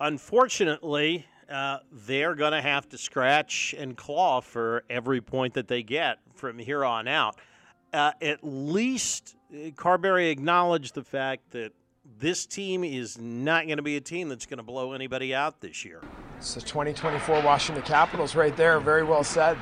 Unfortunately, 0.00 1.26
uh, 1.52 1.78
they're 2.06 2.34
going 2.34 2.52
to 2.52 2.62
have 2.62 2.88
to 2.88 2.98
scratch 2.98 3.74
and 3.76 3.96
claw 3.96 4.40
for 4.40 4.84
every 4.88 5.20
point 5.20 5.54
that 5.54 5.68
they 5.68 5.82
get 5.82 6.18
from 6.34 6.58
here 6.58 6.84
on 6.84 7.06
out. 7.06 7.36
Uh, 7.92 8.12
at 8.22 8.38
least 8.42 9.36
uh, 9.52 9.68
Carbery 9.70 10.30
acknowledged 10.30 10.94
the 10.94 11.04
fact 11.04 11.50
that 11.50 11.72
this 12.18 12.46
team 12.46 12.84
is 12.84 13.18
not 13.18 13.66
going 13.66 13.76
to 13.76 13.82
be 13.82 13.96
a 13.96 14.00
team 14.00 14.28
that's 14.30 14.46
going 14.46 14.58
to 14.58 14.64
blow 14.64 14.92
anybody 14.92 15.34
out 15.34 15.60
this 15.60 15.84
year. 15.84 16.00
It's 16.38 16.54
the 16.54 16.62
2024 16.62 17.42
Washington 17.42 17.84
Capitals 17.84 18.34
right 18.34 18.56
there. 18.56 18.80
Very 18.80 19.04
well 19.04 19.22
said. 19.22 19.58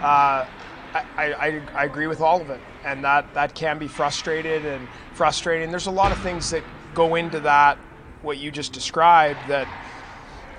Uh, 0.00 0.46
I, 0.92 1.04
I, 1.16 1.62
I, 1.74 1.84
agree 1.84 2.08
with 2.08 2.20
all 2.20 2.40
of 2.40 2.50
it, 2.50 2.60
and 2.84 3.04
that, 3.04 3.32
that 3.34 3.54
can 3.54 3.78
be 3.78 3.86
frustrated 3.86 4.66
and 4.66 4.88
frustrating. 5.12 5.70
There's 5.70 5.86
a 5.86 5.90
lot 5.92 6.10
of 6.10 6.18
things 6.22 6.50
that 6.50 6.64
go 6.94 7.14
into 7.14 7.38
that, 7.40 7.78
what 8.22 8.38
you 8.38 8.50
just 8.50 8.72
described, 8.72 9.38
that– 9.48 9.68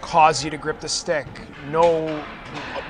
cause 0.02 0.44
you 0.44 0.50
to 0.50 0.58
grip 0.58 0.80
the 0.80 0.90
stick. 0.90 1.28
No, 1.70 2.24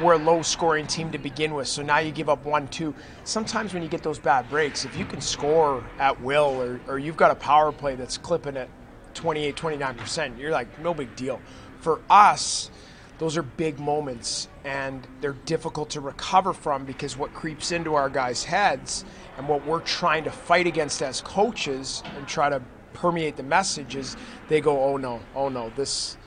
we're 0.02 0.14
a 0.14 0.18
low 0.18 0.42
scoring 0.42 0.88
team 0.88 1.12
to 1.12 1.18
begin 1.18 1.54
with, 1.54 1.68
so 1.68 1.82
now 1.82 2.00
you 2.00 2.12
give 2.12 2.30
up 2.30 2.46
one, 2.46 2.68
two. 2.70 2.96
Sometimes 3.24 3.74
when 3.74 3.84
you 3.84 3.90
get 3.90 4.02
those 4.02 4.18
bad 4.18 4.50
breaks, 4.50 4.86
if 4.86 4.98
you 4.98 5.06
can 5.06 5.22
score 5.22 5.84
at 6.00 6.20
will 6.22 6.62
or, 6.62 6.80
or 6.88 7.00
you've 7.00 7.18
got 7.18 7.32
a 7.32 7.36
power 7.36 7.72
play 7.72 7.96
that's 7.96 8.18
clipping 8.18 8.58
at 8.58 8.70
28, 9.14 9.56
29%, 9.56 10.40
you're 10.40 10.52
like, 10.52 10.80
no 10.80 10.94
big 10.94 11.16
deal. 11.16 11.40
For 11.80 12.02
us, 12.10 12.72
those 13.18 13.38
are 13.38 13.44
big 13.44 13.80
moments 13.80 14.48
and 14.64 15.08
they're 15.20 15.34
difficult 15.46 15.92
to 15.92 16.02
recover 16.02 16.54
from 16.54 16.86
because 16.86 17.18
what 17.18 17.34
creeps 17.34 17.72
into 17.72 17.94
our 17.94 18.10
guys' 18.10 18.44
heads 18.44 19.06
and 19.38 19.48
what 19.48 19.66
we're 19.66 19.82
trying 19.82 20.24
to 20.24 20.32
fight 20.32 20.66
against 20.66 21.04
as 21.04 21.22
coaches 21.22 22.02
and 22.18 22.28
try 22.28 22.50
to 22.50 22.62
permeate 22.94 23.36
the 23.36 23.44
message 23.44 23.96
is 23.96 24.18
they 24.48 24.60
go, 24.60 24.84
oh 24.84 24.98
no, 24.98 25.20
oh 25.36 25.50
no, 25.50 25.72
this 25.76 26.18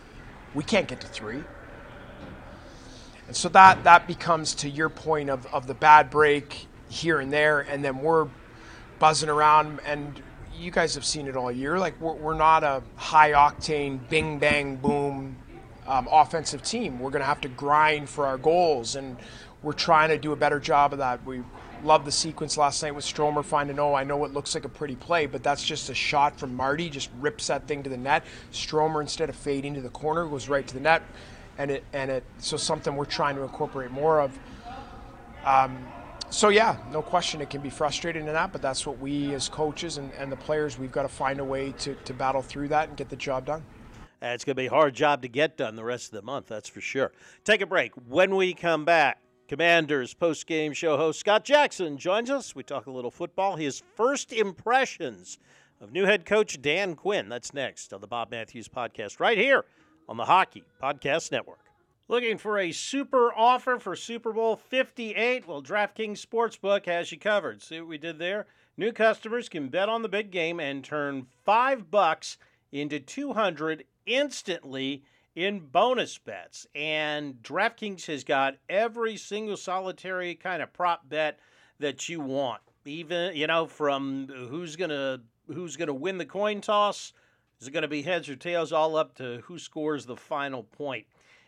we 0.54 0.62
can't 0.62 0.88
get 0.88 1.00
to 1.00 1.06
three. 1.06 1.42
And 3.26 3.36
so 3.36 3.48
that, 3.50 3.84
that 3.84 4.06
becomes 4.06 4.54
to 4.56 4.68
your 4.68 4.88
point 4.88 5.30
of, 5.30 5.46
of 5.52 5.66
the 5.66 5.74
bad 5.74 6.10
break 6.10 6.66
here 6.88 7.20
and 7.20 7.32
there, 7.32 7.60
and 7.60 7.84
then 7.84 7.98
we're 7.98 8.28
buzzing 8.98 9.28
around, 9.28 9.80
and 9.84 10.22
you 10.56 10.70
guys 10.70 10.94
have 10.94 11.04
seen 11.04 11.26
it 11.26 11.36
all 11.36 11.50
year. 11.50 11.78
Like, 11.78 12.00
we're, 12.00 12.12
we're 12.14 12.36
not 12.36 12.62
a 12.62 12.82
high 12.96 13.32
octane, 13.32 14.08
bing, 14.08 14.38
bang, 14.38 14.76
boom 14.76 15.36
um, 15.86 16.08
offensive 16.10 16.62
team. 16.62 16.98
We're 16.98 17.10
going 17.10 17.20
to 17.20 17.26
have 17.26 17.40
to 17.42 17.48
grind 17.48 18.08
for 18.08 18.26
our 18.26 18.38
goals, 18.38 18.94
and 18.94 19.16
we're 19.62 19.72
trying 19.72 20.10
to 20.10 20.18
do 20.18 20.32
a 20.32 20.36
better 20.36 20.60
job 20.60 20.92
of 20.92 20.98
that. 20.98 21.24
We 21.24 21.42
Love 21.84 22.06
the 22.06 22.12
sequence 22.12 22.56
last 22.56 22.82
night 22.82 22.94
with 22.94 23.04
Stromer 23.04 23.42
finding, 23.42 23.78
oh, 23.78 23.92
I 23.92 24.04
know 24.04 24.24
it 24.24 24.32
looks 24.32 24.54
like 24.54 24.64
a 24.64 24.70
pretty 24.70 24.96
play, 24.96 25.26
but 25.26 25.42
that's 25.42 25.62
just 25.62 25.90
a 25.90 25.94
shot 25.94 26.38
from 26.38 26.56
Marty, 26.56 26.88
just 26.88 27.10
rips 27.20 27.48
that 27.48 27.68
thing 27.68 27.82
to 27.82 27.90
the 27.90 27.96
net. 27.98 28.24
Stromer, 28.52 29.02
instead 29.02 29.28
of 29.28 29.36
fading 29.36 29.74
to 29.74 29.82
the 29.82 29.90
corner, 29.90 30.26
goes 30.26 30.48
right 30.48 30.66
to 30.66 30.72
the 30.72 30.80
net. 30.80 31.02
And 31.58 31.70
it, 31.70 31.84
and 31.92 32.10
it, 32.10 32.24
so 32.38 32.56
something 32.56 32.96
we're 32.96 33.04
trying 33.04 33.36
to 33.36 33.42
incorporate 33.42 33.90
more 33.90 34.22
of. 34.22 34.36
Um, 35.44 35.86
so 36.30 36.48
yeah, 36.48 36.78
no 36.90 37.02
question, 37.02 37.42
it 37.42 37.50
can 37.50 37.60
be 37.60 37.70
frustrating 37.70 38.26
in 38.26 38.32
that, 38.32 38.50
but 38.50 38.62
that's 38.62 38.86
what 38.86 38.98
we 38.98 39.34
as 39.34 39.50
coaches 39.50 39.98
and, 39.98 40.10
and 40.18 40.32
the 40.32 40.36
players, 40.36 40.78
we've 40.78 40.90
got 40.90 41.02
to 41.02 41.08
find 41.08 41.38
a 41.38 41.44
way 41.44 41.72
to, 41.80 41.94
to 41.94 42.14
battle 42.14 42.40
through 42.40 42.68
that 42.68 42.88
and 42.88 42.96
get 42.96 43.10
the 43.10 43.16
job 43.16 43.44
done. 43.44 43.62
It's 44.22 44.42
going 44.42 44.56
to 44.56 44.62
be 44.62 44.66
a 44.66 44.70
hard 44.70 44.94
job 44.94 45.20
to 45.20 45.28
get 45.28 45.58
done 45.58 45.76
the 45.76 45.84
rest 45.84 46.06
of 46.06 46.12
the 46.12 46.22
month, 46.22 46.46
that's 46.46 46.68
for 46.68 46.80
sure. 46.80 47.12
Take 47.44 47.60
a 47.60 47.66
break. 47.66 47.92
When 48.08 48.36
we 48.36 48.54
come 48.54 48.86
back, 48.86 49.18
Commanders 49.54 50.14
post 50.14 50.48
game 50.48 50.72
show 50.72 50.96
host 50.96 51.20
Scott 51.20 51.44
Jackson 51.44 51.96
joins 51.96 52.28
us. 52.28 52.56
We 52.56 52.64
talk 52.64 52.86
a 52.86 52.90
little 52.90 53.12
football, 53.12 53.54
his 53.54 53.84
first 53.94 54.32
impressions 54.32 55.38
of 55.80 55.92
new 55.92 56.06
head 56.06 56.26
coach 56.26 56.60
Dan 56.60 56.96
Quinn. 56.96 57.28
That's 57.28 57.54
next 57.54 57.92
on 57.92 58.00
the 58.00 58.08
Bob 58.08 58.32
Matthews 58.32 58.66
podcast, 58.66 59.20
right 59.20 59.38
here 59.38 59.64
on 60.08 60.16
the 60.16 60.24
Hockey 60.24 60.64
Podcast 60.82 61.30
Network. 61.30 61.60
Looking 62.08 62.36
for 62.36 62.58
a 62.58 62.72
super 62.72 63.32
offer 63.32 63.78
for 63.78 63.94
Super 63.94 64.32
Bowl 64.32 64.56
58? 64.56 65.46
Well, 65.46 65.62
DraftKings 65.62 66.20
Sportsbook 66.20 66.86
has 66.86 67.12
you 67.12 67.18
covered. 67.20 67.62
See 67.62 67.78
what 67.78 67.88
we 67.88 67.96
did 67.96 68.18
there? 68.18 68.46
New 68.76 68.90
customers 68.90 69.48
can 69.48 69.68
bet 69.68 69.88
on 69.88 70.02
the 70.02 70.08
big 70.08 70.32
game 70.32 70.58
and 70.58 70.82
turn 70.82 71.28
5 71.44 71.92
bucks 71.92 72.38
into 72.72 72.98
200 72.98 73.84
instantly 74.04 75.04
in 75.34 75.60
bonus 75.60 76.18
bets. 76.18 76.66
And 76.74 77.42
DraftKings 77.42 78.06
has 78.06 78.24
got 78.24 78.56
every 78.68 79.16
single 79.16 79.56
solitary 79.56 80.34
kind 80.34 80.62
of 80.62 80.72
prop 80.72 81.08
bet 81.08 81.38
that 81.80 82.08
you 82.08 82.20
want. 82.20 82.62
Even, 82.84 83.34
you 83.34 83.46
know, 83.46 83.66
from 83.66 84.28
who's 84.50 84.76
going 84.76 84.90
to 84.90 85.20
who's 85.46 85.76
going 85.76 85.88
to 85.88 85.94
win 85.94 86.18
the 86.18 86.24
coin 86.24 86.60
toss, 86.60 87.12
is 87.60 87.68
it 87.68 87.72
going 87.72 87.82
to 87.82 87.88
be 87.88 88.02
heads 88.02 88.28
or 88.28 88.36
tails 88.36 88.72
all 88.72 88.96
up 88.96 89.14
to 89.16 89.42
who 89.44 89.58
scores 89.58 90.06
the 90.06 90.16
final 90.16 90.62
point 90.62 91.06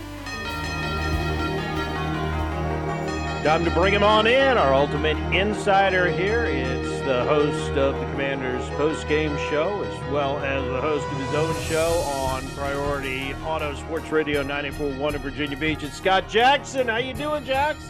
Time 3.42 3.64
to 3.64 3.70
bring 3.72 3.92
him 3.92 4.02
on 4.02 4.26
in, 4.26 4.56
our 4.56 4.72
ultimate 4.72 5.18
insider 5.34 6.10
here. 6.10 6.44
It's 6.44 7.00
the 7.00 7.24
host 7.24 7.72
of 7.72 7.94
the 7.94 8.06
Commanders 8.12 8.66
post-game 8.70 9.36
show, 9.50 9.82
as 9.82 10.10
well 10.10 10.38
as 10.38 10.64
the 10.64 10.80
host 10.80 11.06
of 11.06 11.18
his 11.18 11.34
own 11.34 11.54
show 11.64 11.90
on 12.16 12.42
Priority 12.50 13.34
Auto 13.44 13.74
Sports 13.74 14.10
Radio 14.10 14.42
94.1 14.42 15.14
in 15.14 15.20
Virginia 15.20 15.58
Beach. 15.58 15.82
It's 15.82 15.96
Scott 15.96 16.26
Jackson. 16.26 16.88
How 16.88 16.96
you 16.96 17.12
doing, 17.12 17.44
Jax? 17.44 17.86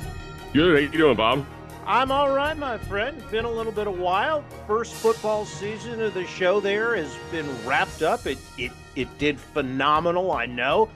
Good. 0.52 0.75
How 0.75 0.80
you 0.80 0.88
doing, 0.88 1.16
Bob? 1.16 1.47
I'm 1.87 2.11
all 2.11 2.31
right, 2.31 2.57
my 2.57 2.79
friend. 2.79 3.23
Been 3.31 3.45
a 3.45 3.50
little 3.50 3.73
bit 3.73 3.87
of 3.87 3.99
while. 3.99 4.43
First 4.67 4.95
football 4.95 5.45
season 5.45 6.00
of 6.00 6.14
the 6.14 6.26
show 6.26 6.59
there 6.59 6.97
has 6.97 7.14
been 7.31 7.47
wrapped 7.67 8.00
up. 8.00 8.26
It 8.26 8.38
it 8.57 8.73
it 8.97 9.19
did 9.19 9.38
phenomenal, 9.38 10.33
I 10.33 10.47
know. 10.47 10.88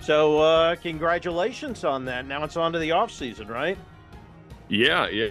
So 0.00 0.38
uh, 0.38 0.76
congratulations 0.76 1.82
on 1.82 2.04
that. 2.04 2.26
Now 2.26 2.44
it's 2.44 2.56
on 2.56 2.72
to 2.72 2.78
the 2.78 2.92
off 2.92 3.10
season, 3.10 3.48
right? 3.48 3.76
Yeah, 4.68 5.08
yeah. 5.08 5.30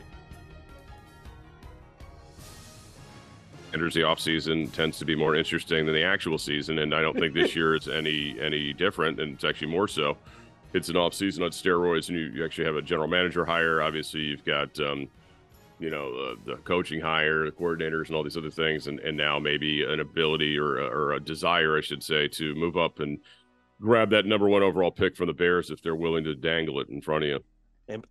Enters 3.74 3.94
the 3.94 4.04
off 4.04 4.20
season 4.20 4.68
tends 4.72 4.98
to 5.00 5.06
be 5.06 5.16
more 5.16 5.36
interesting 5.36 5.86
than 5.86 5.96
the 5.96 6.04
actual 6.04 6.38
season, 6.38 6.80
and 6.80 6.94
I 6.94 7.02
don't 7.02 7.18
think 7.18 7.34
this 7.34 7.56
year 7.56 7.76
is 7.76 7.88
any 7.88 8.38
any 8.42 8.74
different, 8.74 9.22
and 9.22 9.36
it's 9.36 9.46
actually 9.46 9.68
more 9.68 9.88
so 9.88 10.18
it's 10.74 10.89
an 10.89 10.97
off 10.97 11.13
season 11.13 11.43
on 11.43 11.51
steroids, 11.51 12.09
and 12.09 12.17
you, 12.17 12.25
you 12.25 12.45
actually 12.45 12.65
have 12.65 12.75
a 12.75 12.81
general 12.81 13.07
manager 13.07 13.45
hire. 13.45 13.81
Obviously, 13.81 14.21
you've 14.21 14.43
got 14.43 14.80
um, 14.80 15.08
you 15.80 15.89
know 15.89 16.13
uh, 16.13 16.36
the 16.45 16.56
coaching 16.58 16.99
hire, 16.99 17.45
the 17.45 17.51
coordinators, 17.51 18.08
and 18.08 18.15
all 18.15 18.23
these 18.23 18.38
other 18.38 18.51
things, 18.51 18.88
and, 18.88 18.99
and 18.99 19.15
now 19.15 19.39
maybe 19.39 19.84
an 19.84 19.99
ability 19.99 20.58
or 20.58 20.77
or 20.77 21.13
a 21.13 21.19
desire, 21.19 21.77
I 21.77 21.82
should 21.82 22.03
say, 22.03 22.27
to 22.30 22.56
move 22.56 22.77
up 22.77 22.99
and 22.99 23.19
grab 23.82 24.10
that 24.10 24.25
number 24.25 24.47
one 24.47 24.63
overall 24.63 24.91
pick 24.91 25.15
from 25.15 25.27
the 25.27 25.34
Bears 25.34 25.69
if 25.69 25.82
they're 25.82 25.95
willing 25.95 26.23
to 26.23 26.36
dangle 26.36 26.80
it 26.80 26.89
in 26.89 27.01
front 27.01 27.23
of 27.23 27.30
you. 27.30 27.43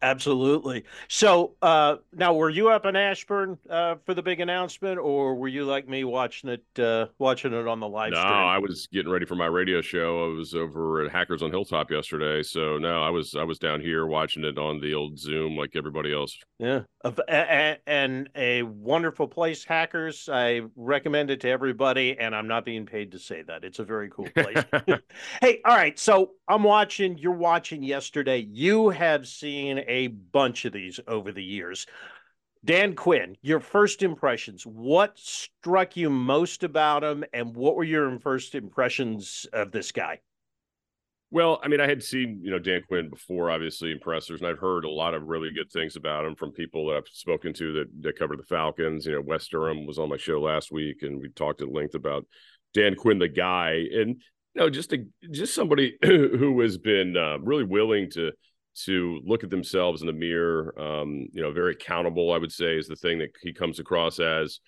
Absolutely. 0.00 0.84
So 1.08 1.54
uh, 1.60 1.96
now, 2.12 2.34
were 2.34 2.50
you 2.50 2.70
up 2.70 2.86
in 2.86 2.96
Ashburn 2.96 3.58
uh, 3.68 3.96
for 4.04 4.14
the 4.14 4.22
big 4.22 4.40
announcement, 4.40 4.98
or 4.98 5.34
were 5.34 5.48
you 5.48 5.64
like 5.64 5.88
me 5.88 6.04
watching 6.04 6.50
it 6.50 6.82
uh, 6.82 7.06
watching 7.18 7.52
it 7.52 7.68
on 7.68 7.80
the 7.80 7.88
live 7.88 8.12
no, 8.12 8.18
stream? 8.18 8.32
No, 8.32 8.46
I 8.46 8.58
was 8.58 8.86
getting 8.92 9.10
ready 9.10 9.26
for 9.26 9.34
my 9.34 9.46
radio 9.46 9.82
show. 9.82 10.24
I 10.24 10.28
was 10.36 10.54
over 10.54 11.04
at 11.04 11.12
Hackers 11.12 11.42
on 11.42 11.50
Hilltop 11.50 11.90
yesterday, 11.90 12.42
so 12.42 12.78
no, 12.78 13.02
I 13.02 13.10
was 13.10 13.34
I 13.34 13.44
was 13.44 13.58
down 13.58 13.80
here 13.80 14.06
watching 14.06 14.44
it 14.44 14.58
on 14.58 14.80
the 14.80 14.94
old 14.94 15.18
Zoom 15.18 15.56
like 15.56 15.76
everybody 15.76 16.12
else. 16.12 16.36
Yeah, 16.58 16.82
and 17.28 18.28
a 18.34 18.62
wonderful 18.62 19.28
place, 19.28 19.64
Hackers. 19.64 20.28
I 20.32 20.62
recommend 20.76 21.30
it 21.30 21.40
to 21.42 21.48
everybody, 21.48 22.18
and 22.18 22.34
I'm 22.34 22.48
not 22.48 22.64
being 22.64 22.86
paid 22.86 23.12
to 23.12 23.18
say 23.18 23.42
that. 23.42 23.64
It's 23.64 23.78
a 23.78 23.84
very 23.84 24.10
cool 24.10 24.28
place. 24.34 24.64
hey, 25.40 25.60
all 25.64 25.76
right. 25.76 25.98
So 25.98 26.32
I'm 26.48 26.62
watching. 26.62 27.18
You're 27.18 27.32
watching 27.32 27.82
yesterday. 27.82 28.46
You 28.50 28.90
have 28.90 29.26
seen 29.26 29.56
seen 29.56 29.84
a 29.86 30.08
bunch 30.08 30.64
of 30.64 30.72
these 30.72 31.00
over 31.06 31.32
the 31.32 31.42
years. 31.42 31.86
Dan 32.64 32.94
Quinn, 32.94 33.36
your 33.42 33.60
first 33.60 34.02
impressions. 34.02 34.66
What 34.66 35.16
struck 35.18 35.96
you 35.96 36.10
most 36.10 36.64
about 36.64 37.04
him, 37.04 37.24
and 37.32 37.54
what 37.54 37.76
were 37.76 37.84
your 37.84 38.18
first 38.18 38.54
impressions 38.54 39.46
of 39.52 39.70
this 39.70 39.92
guy? 39.92 40.20
Well, 41.36 41.60
I 41.62 41.68
mean, 41.68 41.82
I 41.82 41.86
had 41.86 42.02
seen 42.02 42.40
you 42.42 42.50
know 42.50 42.58
Dan 42.58 42.80
Quinn 42.88 43.10
before, 43.10 43.50
obviously 43.50 43.92
impressors, 43.92 44.40
and 44.40 44.48
I've 44.48 44.58
heard 44.58 44.86
a 44.86 44.90
lot 44.90 45.12
of 45.12 45.24
really 45.24 45.50
good 45.52 45.70
things 45.70 45.94
about 45.94 46.24
him 46.24 46.34
from 46.34 46.50
people 46.50 46.88
that 46.88 46.96
I've 46.96 47.08
spoken 47.12 47.52
to 47.52 47.74
that 47.74 47.88
that 48.04 48.18
cover 48.18 48.38
the 48.38 48.42
Falcons. 48.44 49.04
You 49.04 49.16
know, 49.16 49.20
Wes 49.20 49.46
Durham 49.46 49.84
was 49.84 49.98
on 49.98 50.08
my 50.08 50.16
show 50.16 50.40
last 50.40 50.72
week, 50.72 51.02
and 51.02 51.20
we 51.20 51.28
talked 51.28 51.60
at 51.60 51.70
length 51.70 51.94
about 51.94 52.24
Dan 52.72 52.94
Quinn, 52.94 53.18
the 53.18 53.28
guy, 53.28 53.84
and 53.92 54.16
you 54.54 54.60
know, 54.62 54.70
just 54.70 54.94
a 54.94 55.04
just 55.30 55.54
somebody 55.54 55.98
who 56.02 56.58
has 56.62 56.78
been 56.78 57.18
uh, 57.18 57.36
really 57.40 57.64
willing 57.64 58.10
to 58.12 58.32
to 58.86 59.20
look 59.22 59.44
at 59.44 59.50
themselves 59.50 60.00
in 60.00 60.06
the 60.06 60.14
mirror. 60.14 60.74
Um, 60.80 61.28
you 61.34 61.42
know, 61.42 61.52
very 61.52 61.72
accountable, 61.72 62.32
I 62.32 62.38
would 62.38 62.50
say, 62.50 62.78
is 62.78 62.88
the 62.88 62.96
thing 62.96 63.18
that 63.18 63.32
he 63.42 63.52
comes 63.52 63.78
across 63.78 64.20
as 64.20 64.60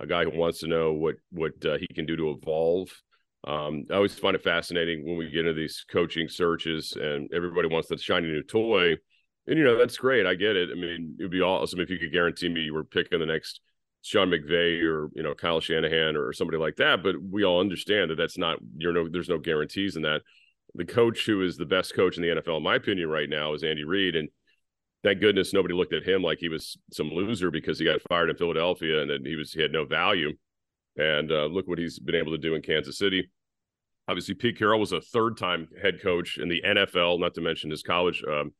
a 0.00 0.08
guy 0.08 0.24
who 0.24 0.36
wants 0.36 0.58
to 0.58 0.66
know 0.66 0.92
what 0.92 1.14
what 1.30 1.52
uh, 1.64 1.78
he 1.78 1.86
can 1.94 2.04
do 2.04 2.16
to 2.16 2.30
evolve. 2.30 2.90
Um, 3.46 3.84
I 3.90 3.94
always 3.94 4.18
find 4.18 4.34
it 4.34 4.42
fascinating 4.42 5.06
when 5.06 5.16
we 5.16 5.30
get 5.30 5.40
into 5.40 5.54
these 5.54 5.84
coaching 5.90 6.28
searches 6.28 6.96
and 7.00 7.30
everybody 7.32 7.68
wants 7.68 7.88
that 7.88 8.00
shiny 8.00 8.26
new 8.26 8.42
toy. 8.42 8.96
And 9.46 9.56
you 9.56 9.64
know 9.64 9.78
that's 9.78 9.96
great. 9.96 10.26
I 10.26 10.34
get 10.34 10.56
it. 10.56 10.70
I 10.72 10.74
mean, 10.74 11.16
it'd 11.18 11.30
be 11.30 11.40
awesome 11.40 11.78
if 11.78 11.88
you 11.88 11.98
could 11.98 12.12
guarantee 12.12 12.48
me 12.48 12.62
you 12.62 12.74
were 12.74 12.82
picking 12.82 13.20
the 13.20 13.26
next 13.26 13.60
Sean 14.02 14.30
McVay 14.30 14.82
or 14.82 15.08
you 15.14 15.22
know 15.22 15.34
Kyle 15.34 15.60
Shanahan 15.60 16.16
or 16.16 16.32
somebody 16.32 16.58
like 16.58 16.76
that. 16.76 17.04
But 17.04 17.14
we 17.22 17.44
all 17.44 17.60
understand 17.60 18.10
that 18.10 18.16
that's 18.16 18.36
not 18.36 18.58
you're 18.76 18.92
no 18.92 19.08
there's 19.08 19.28
no 19.28 19.38
guarantees 19.38 19.94
in 19.94 20.02
that 20.02 20.22
the 20.76 20.84
coach 20.84 21.26
who 21.26 21.42
is 21.42 21.56
the 21.56 21.64
best 21.64 21.94
coach 21.94 22.16
in 22.16 22.22
the 22.22 22.40
NFL, 22.40 22.58
in 22.58 22.62
my 22.62 22.76
opinion, 22.76 23.08
right 23.08 23.28
now 23.28 23.54
is 23.54 23.64
Andy 23.64 23.84
Reid. 23.84 24.14
And 24.16 24.28
thank 25.02 25.20
goodness 25.20 25.52
nobody 25.52 25.74
looked 25.74 25.94
at 25.94 26.06
him 26.06 26.22
like 26.22 26.38
he 26.38 26.48
was 26.48 26.76
some 26.92 27.10
loser 27.10 27.50
because 27.50 27.78
he 27.78 27.84
got 27.84 28.02
fired 28.08 28.30
in 28.30 28.36
Philadelphia 28.36 29.00
and 29.00 29.10
then 29.10 29.24
he 29.24 29.36
was 29.36 29.52
he 29.52 29.62
had 29.62 29.72
no 29.72 29.84
value. 29.84 30.32
And 30.96 31.30
uh, 31.30 31.46
look 31.46 31.66
what 31.66 31.78
he's 31.78 31.98
been 31.98 32.14
able 32.14 32.32
to 32.32 32.38
do 32.38 32.54
in 32.54 32.62
Kansas 32.62 32.98
City. 32.98 33.30
Obviously, 34.08 34.34
Pete 34.34 34.58
Carroll 34.58 34.80
was 34.80 34.92
a 34.92 35.00
third 35.00 35.36
time 35.36 35.68
head 35.82 36.00
coach 36.02 36.38
in 36.38 36.48
the 36.48 36.62
NFL, 36.64 37.18
not 37.18 37.34
to 37.34 37.40
mention 37.40 37.70
his 37.70 37.82
college 37.82 38.22
um, 38.30 38.52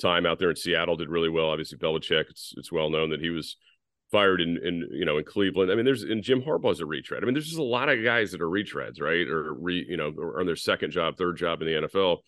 time 0.00 0.26
out 0.26 0.38
there 0.38 0.50
in 0.50 0.56
Seattle 0.56 0.96
did 0.96 1.08
really 1.08 1.28
well. 1.28 1.50
Obviously, 1.50 1.78
Belichick, 1.78 2.30
it's, 2.30 2.54
it's 2.56 2.72
well 2.72 2.90
known 2.90 3.10
that 3.10 3.20
he 3.20 3.30
was 3.30 3.56
fired 4.12 4.40
in, 4.40 4.58
in 4.62 4.88
you 4.92 5.04
know 5.04 5.18
in 5.18 5.24
Cleveland. 5.24 5.70
I 5.70 5.74
mean, 5.74 5.84
there's 5.84 6.02
and 6.02 6.22
Jim 6.22 6.42
Harbaugh's 6.42 6.80
a 6.80 6.86
retread. 6.86 7.22
I 7.22 7.26
mean, 7.26 7.34
there's 7.34 7.46
just 7.46 7.58
a 7.58 7.62
lot 7.62 7.88
of 7.88 8.04
guys 8.04 8.30
that 8.32 8.40
are 8.40 8.48
retreads, 8.48 9.00
right? 9.00 9.26
Or 9.26 9.52
re, 9.54 9.84
you 9.88 9.96
know, 9.96 10.12
or 10.16 10.40
on 10.40 10.46
their 10.46 10.56
second 10.56 10.92
job, 10.92 11.16
third 11.16 11.36
job 11.36 11.62
in 11.62 11.66
the 11.66 11.88
NFL, 11.88 12.18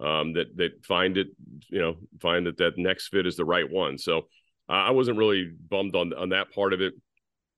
um, 0.00 0.34
that 0.34 0.56
that 0.56 0.84
find 0.84 1.16
it, 1.16 1.28
you 1.68 1.80
know, 1.80 1.96
find 2.20 2.46
that 2.46 2.58
that 2.58 2.76
next 2.76 3.08
fit 3.08 3.26
is 3.26 3.36
the 3.36 3.44
right 3.44 3.68
one. 3.70 3.96
So 3.96 4.28
I 4.68 4.90
wasn't 4.90 5.18
really 5.18 5.50
bummed 5.68 5.96
on 5.96 6.12
on 6.12 6.28
that 6.30 6.52
part 6.52 6.72
of 6.72 6.80
it. 6.80 6.94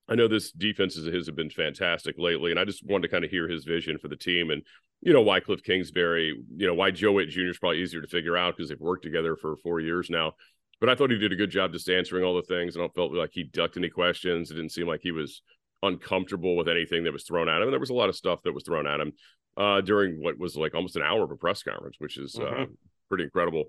I 0.09 0.15
know 0.15 0.29
this 0.29 0.53
defense 0.53 0.97
of 0.97 1.05
his 1.05 1.27
have 1.27 1.37
been 1.37 1.51
fantastic 1.51 2.17
lately, 2.19 2.51
and 2.51 2.61
I 2.61 2.65
just 2.65 2.85
wanted 2.85 3.03
to 3.03 3.09
kind 3.09 3.25
of 3.25 3.31
hear 3.31 3.49
his 3.49 3.65
vision 3.65 3.99
for 3.99 4.09
the 4.09 4.17
team 4.17 4.51
and 4.51 4.63
you 5.03 5.13
know, 5.13 5.21
why 5.21 5.41
Cliff 5.41 5.63
Kingsbury, 5.65 6.41
you 6.57 6.67
know, 6.67 6.75
why 6.75 6.93
Joe 6.93 7.13
Whitt 7.13 7.29
Jr. 7.29 7.51
is 7.51 7.59
probably 7.59 7.83
easier 7.83 8.01
to 8.01 8.07
figure 8.07 8.37
out 8.37 8.57
because 8.57 8.69
they've 8.69 8.81
worked 8.81 9.03
together 9.03 9.37
for 9.37 9.57
four 9.57 9.81
years 9.81 10.09
now. 10.09 10.35
But 10.81 10.89
I 10.89 10.95
thought 10.95 11.11
he 11.11 11.19
did 11.19 11.33
a 11.33 11.37
good 11.37 11.51
job 11.51 11.73
just 11.73 11.89
answering 11.89 12.25
all 12.25 12.37
the 12.37 12.43
things. 12.43 12.77
I 12.77 12.81
don't 12.81 12.95
felt 12.95 13.13
like 13.13 13.31
he 13.33 13.43
ducked 13.43 13.77
any 13.77 13.91
questions. 13.91 14.51
It 14.51 14.55
didn't 14.55 14.71
seem 14.71 14.87
like 14.87 15.01
he 15.03 15.11
was 15.11 15.43
uncomfortable 15.83 16.57
with 16.57 16.69
anything 16.69 17.05
that 17.05 17.13
was 17.13 17.25
thrown 17.25 17.49
at 17.49 17.57
him. 17.57 17.63
And 17.65 17.73
there 17.73 17.81
was 17.81 17.91
a 17.91 17.95
lot 17.95 18.09
of 18.09 18.17
stuff 18.17 18.43
that 18.45 18.53
was 18.53 18.63
thrown 18.63 18.87
at 18.87 19.01
him 19.01 19.13
uh, 19.57 19.81
during 19.81 20.23
what 20.23 20.39
was 20.39 20.57
like 20.57 20.75
almost 20.75 20.97
an 20.97 21.03
hour 21.03 21.25
of 21.25 21.31
a 21.33 21.37
press 21.37 21.65
conference, 21.65 21.97
which 21.99 22.17
is 22.17 22.37
mm-hmm. 22.37 22.63
uh, 22.63 22.67
pretty 23.09 23.25
incredible. 23.25 23.65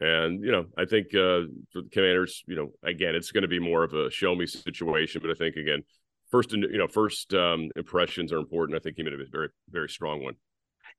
And 0.00 0.44
you 0.44 0.52
know, 0.52 0.66
I 0.76 0.84
think 0.84 1.08
uh, 1.08 1.50
for 1.72 1.82
the 1.82 1.88
Commanders, 1.90 2.44
you 2.46 2.54
know, 2.54 2.72
again, 2.84 3.14
it's 3.14 3.32
going 3.32 3.42
to 3.42 3.48
be 3.48 3.58
more 3.58 3.82
of 3.82 3.94
a 3.94 4.10
show 4.10 4.34
me 4.34 4.46
situation. 4.46 5.20
But 5.20 5.30
I 5.30 5.34
think 5.34 5.56
again, 5.56 5.82
first 6.30 6.52
you 6.52 6.78
know, 6.78 6.86
first 6.86 7.34
um, 7.34 7.70
impressions 7.76 8.32
are 8.32 8.38
important. 8.38 8.76
I 8.76 8.80
think 8.80 8.96
he 8.96 9.02
made 9.02 9.14
a 9.14 9.24
very 9.30 9.48
very 9.70 9.88
strong 9.88 10.22
one. 10.22 10.34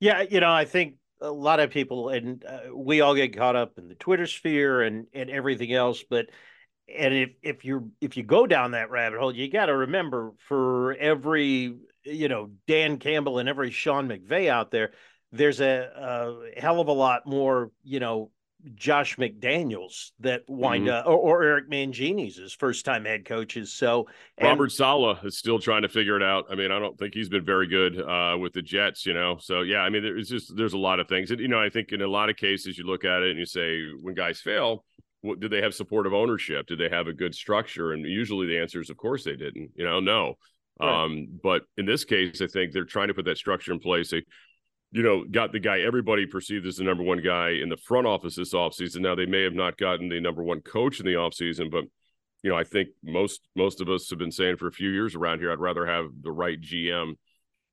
Yeah, 0.00 0.22
you 0.22 0.40
know, 0.40 0.52
I 0.52 0.64
think 0.64 0.94
a 1.20 1.30
lot 1.30 1.60
of 1.60 1.70
people, 1.70 2.10
and 2.10 2.44
uh, 2.44 2.74
we 2.74 3.00
all 3.00 3.14
get 3.14 3.36
caught 3.36 3.56
up 3.56 3.72
in 3.78 3.88
the 3.88 3.94
Twitter 3.94 4.26
sphere 4.26 4.82
and 4.82 5.06
and 5.14 5.30
everything 5.30 5.72
else, 5.72 6.04
but 6.08 6.26
and 6.94 7.14
if 7.14 7.30
if 7.42 7.64
you 7.64 7.92
if 8.00 8.16
you 8.16 8.22
go 8.22 8.46
down 8.46 8.72
that 8.72 8.90
rabbit 8.90 9.18
hole, 9.18 9.34
you 9.34 9.50
got 9.50 9.66
to 9.66 9.76
remember 9.76 10.32
for 10.48 10.94
every 10.94 11.74
you 12.04 12.28
know 12.28 12.50
Dan 12.66 12.98
Campbell 12.98 13.38
and 13.38 13.48
every 13.48 13.70
Sean 13.70 14.08
McVay 14.08 14.48
out 14.48 14.70
there, 14.70 14.92
there's 15.32 15.60
a, 15.60 16.44
a 16.56 16.60
hell 16.60 16.80
of 16.80 16.88
a 16.88 16.92
lot 16.92 17.26
more 17.26 17.70
you 17.82 18.00
know 18.00 18.30
Josh 18.74 19.16
McDaniels 19.16 20.10
that 20.20 20.42
wind 20.48 20.86
mm-hmm. 20.86 20.96
up, 20.96 21.06
or, 21.06 21.16
or, 21.16 21.42
Eric 21.42 21.70
Mangini's 21.70 22.36
his 22.36 22.52
first 22.52 22.84
time 22.84 23.04
head 23.04 23.24
coaches. 23.24 23.72
So 23.72 24.06
and, 24.38 24.48
Robert 24.48 24.72
Saleh 24.72 25.18
is 25.24 25.38
still 25.38 25.58
trying 25.58 25.82
to 25.82 25.88
figure 25.88 26.16
it 26.16 26.22
out. 26.22 26.46
I 26.50 26.54
mean, 26.54 26.70
I 26.70 26.78
don't 26.78 26.98
think 26.98 27.14
he's 27.14 27.28
been 27.28 27.44
very 27.44 27.66
good 27.66 28.00
uh, 28.00 28.36
with 28.38 28.52
the 28.52 28.62
Jets, 28.62 29.06
you 29.06 29.14
know. 29.14 29.38
So 29.40 29.62
yeah, 29.62 29.78
I 29.78 29.90
mean, 29.90 30.02
there's 30.02 30.28
just 30.28 30.56
there's 30.56 30.74
a 30.74 30.78
lot 30.78 31.00
of 31.00 31.08
things, 31.08 31.30
and 31.30 31.40
you 31.40 31.48
know, 31.48 31.60
I 31.60 31.70
think 31.70 31.92
in 31.92 32.02
a 32.02 32.08
lot 32.08 32.30
of 32.30 32.36
cases 32.36 32.76
you 32.76 32.84
look 32.84 33.04
at 33.04 33.22
it 33.22 33.30
and 33.30 33.38
you 33.38 33.46
say 33.46 33.82
when 34.00 34.14
guys 34.14 34.40
fail, 34.40 34.84
what, 35.22 35.40
did 35.40 35.50
they 35.50 35.62
have 35.62 35.74
supportive 35.74 36.14
ownership? 36.14 36.66
Did 36.66 36.78
they 36.78 36.88
have 36.88 37.06
a 37.06 37.12
good 37.12 37.34
structure? 37.34 37.92
And 37.92 38.04
usually 38.04 38.46
the 38.46 38.58
answer 38.58 38.80
is, 38.80 38.90
of 38.90 38.96
course, 38.96 39.24
they 39.24 39.36
didn't. 39.36 39.70
You 39.74 39.84
know, 39.84 40.00
no. 40.00 40.34
Right. 40.80 41.04
Um, 41.04 41.28
but 41.42 41.62
in 41.76 41.84
this 41.84 42.04
case, 42.04 42.40
I 42.40 42.46
think 42.46 42.72
they're 42.72 42.84
trying 42.84 43.08
to 43.08 43.14
put 43.14 43.26
that 43.26 43.36
structure 43.36 43.72
in 43.72 43.80
place. 43.80 44.10
They, 44.10 44.22
you 44.92 45.02
know, 45.02 45.24
got 45.24 45.52
the 45.52 45.60
guy 45.60 45.80
everybody 45.80 46.26
perceived 46.26 46.66
as 46.66 46.76
the 46.76 46.84
number 46.84 47.02
one 47.02 47.22
guy 47.22 47.50
in 47.50 47.68
the 47.68 47.76
front 47.76 48.06
office 48.06 48.34
this 48.34 48.54
offseason. 48.54 49.00
Now 49.00 49.14
they 49.14 49.26
may 49.26 49.42
have 49.42 49.54
not 49.54 49.78
gotten 49.78 50.08
the 50.08 50.20
number 50.20 50.42
one 50.42 50.60
coach 50.60 50.98
in 50.98 51.06
the 51.06 51.12
offseason, 51.12 51.70
but 51.70 51.84
you 52.42 52.50
know, 52.50 52.56
I 52.56 52.64
think 52.64 52.88
most 53.04 53.48
most 53.54 53.80
of 53.80 53.88
us 53.88 54.08
have 54.10 54.18
been 54.18 54.32
saying 54.32 54.56
for 54.56 54.66
a 54.66 54.72
few 54.72 54.90
years 54.90 55.14
around 55.14 55.40
here, 55.40 55.52
I'd 55.52 55.58
rather 55.58 55.86
have 55.86 56.06
the 56.22 56.32
right 56.32 56.60
GM 56.60 57.14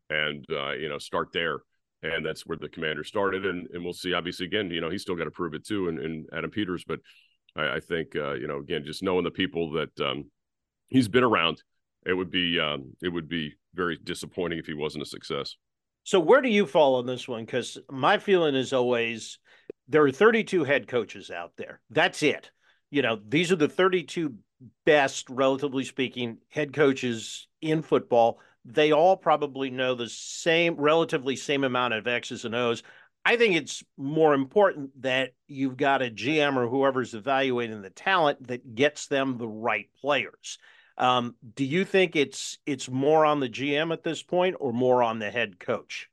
and 0.09 0.45
uh, 0.51 0.71
you 0.71 0.89
know, 0.89 0.97
start 0.97 1.29
there. 1.33 1.59
And 2.03 2.23
that's 2.23 2.45
where 2.45 2.57
the 2.57 2.69
commander 2.69 3.03
started. 3.03 3.45
And 3.45 3.67
and 3.73 3.83
we'll 3.83 3.93
see. 3.93 4.13
Obviously, 4.13 4.45
again, 4.45 4.69
you 4.69 4.81
know, 4.81 4.89
he's 4.89 5.01
still 5.01 5.15
got 5.15 5.23
to 5.23 5.31
prove 5.31 5.55
it 5.55 5.65
too, 5.65 5.87
and, 5.87 5.99
and 5.99 6.29
Adam 6.31 6.51
Peters, 6.51 6.83
but 6.87 6.99
I, 7.55 7.75
I 7.75 7.79
think 7.79 8.15
uh, 8.15 8.33
you 8.33 8.47
know 8.47 8.59
again 8.59 8.83
just 8.85 9.01
knowing 9.01 9.23
the 9.23 9.31
people 9.31 9.71
that 9.71 9.99
um, 9.99 10.29
he's 10.87 11.07
been 11.07 11.23
around, 11.23 11.63
it 12.05 12.13
would 12.13 12.29
be 12.29 12.59
um, 12.59 12.93
it 13.01 13.09
would 13.09 13.27
be 13.27 13.55
very 13.73 13.97
disappointing 13.97 14.59
if 14.59 14.67
he 14.67 14.73
wasn't 14.73 15.03
a 15.03 15.07
success. 15.07 15.55
So 16.07 16.21
where 16.21 16.39
do 16.39 16.47
you 16.47 16.65
fall 16.65 16.95
on 16.95 17.05
this 17.05 17.27
one? 17.27 17.43
Because 17.43 17.77
my 17.91 18.17
feeling 18.17 18.55
is 18.55 18.71
always 18.71 19.39
there 19.89 20.05
are 20.05 20.11
32 20.11 20.63
head 20.63 20.87
coaches 20.87 21.29
out 21.29 21.51
there. 21.57 21.81
That's 21.89 22.23
it. 22.23 22.49
You 22.89 23.01
know, 23.01 23.19
these 23.27 23.51
are 23.51 23.57
the 23.57 23.67
32 23.67 24.33
best, 24.85 25.29
relatively 25.29 25.83
speaking, 25.83 26.37
head 26.47 26.71
coaches 26.71 27.49
in 27.59 27.81
football. 27.81 28.39
They 28.63 28.93
all 28.93 29.17
probably 29.17 29.69
know 29.69 29.95
the 29.95 30.07
same, 30.07 30.75
relatively 30.75 31.35
same 31.35 31.65
amount 31.65 31.93
of 31.93 32.07
X's 32.07 32.45
and 32.45 32.55
O's. 32.55 32.83
I 33.25 33.35
think 33.35 33.57
it's 33.57 33.83
more 33.97 34.33
important 34.33 35.01
that 35.01 35.31
you've 35.49 35.75
got 35.75 36.01
a 36.01 36.09
GM 36.09 36.55
or 36.55 36.69
whoever's 36.69 37.15
evaluating 37.15 37.81
the 37.81 37.89
talent 37.89 38.47
that 38.47 38.75
gets 38.75 39.07
them 39.07 39.37
the 39.37 39.49
right 39.49 39.89
players. 39.99 40.57
Um, 40.97 41.35
do 41.55 41.63
you 41.63 41.85
think 41.85 42.15
it's 42.15 42.57
it's 42.65 42.89
more 42.89 43.25
on 43.25 43.39
the 43.39 43.49
GM 43.49 43.93
at 43.93 44.03
this 44.03 44.23
point 44.23 44.55
or 44.59 44.73
more 44.73 45.03
on 45.03 45.19
the 45.19 45.29
head 45.29 45.59
coach? 45.59 46.09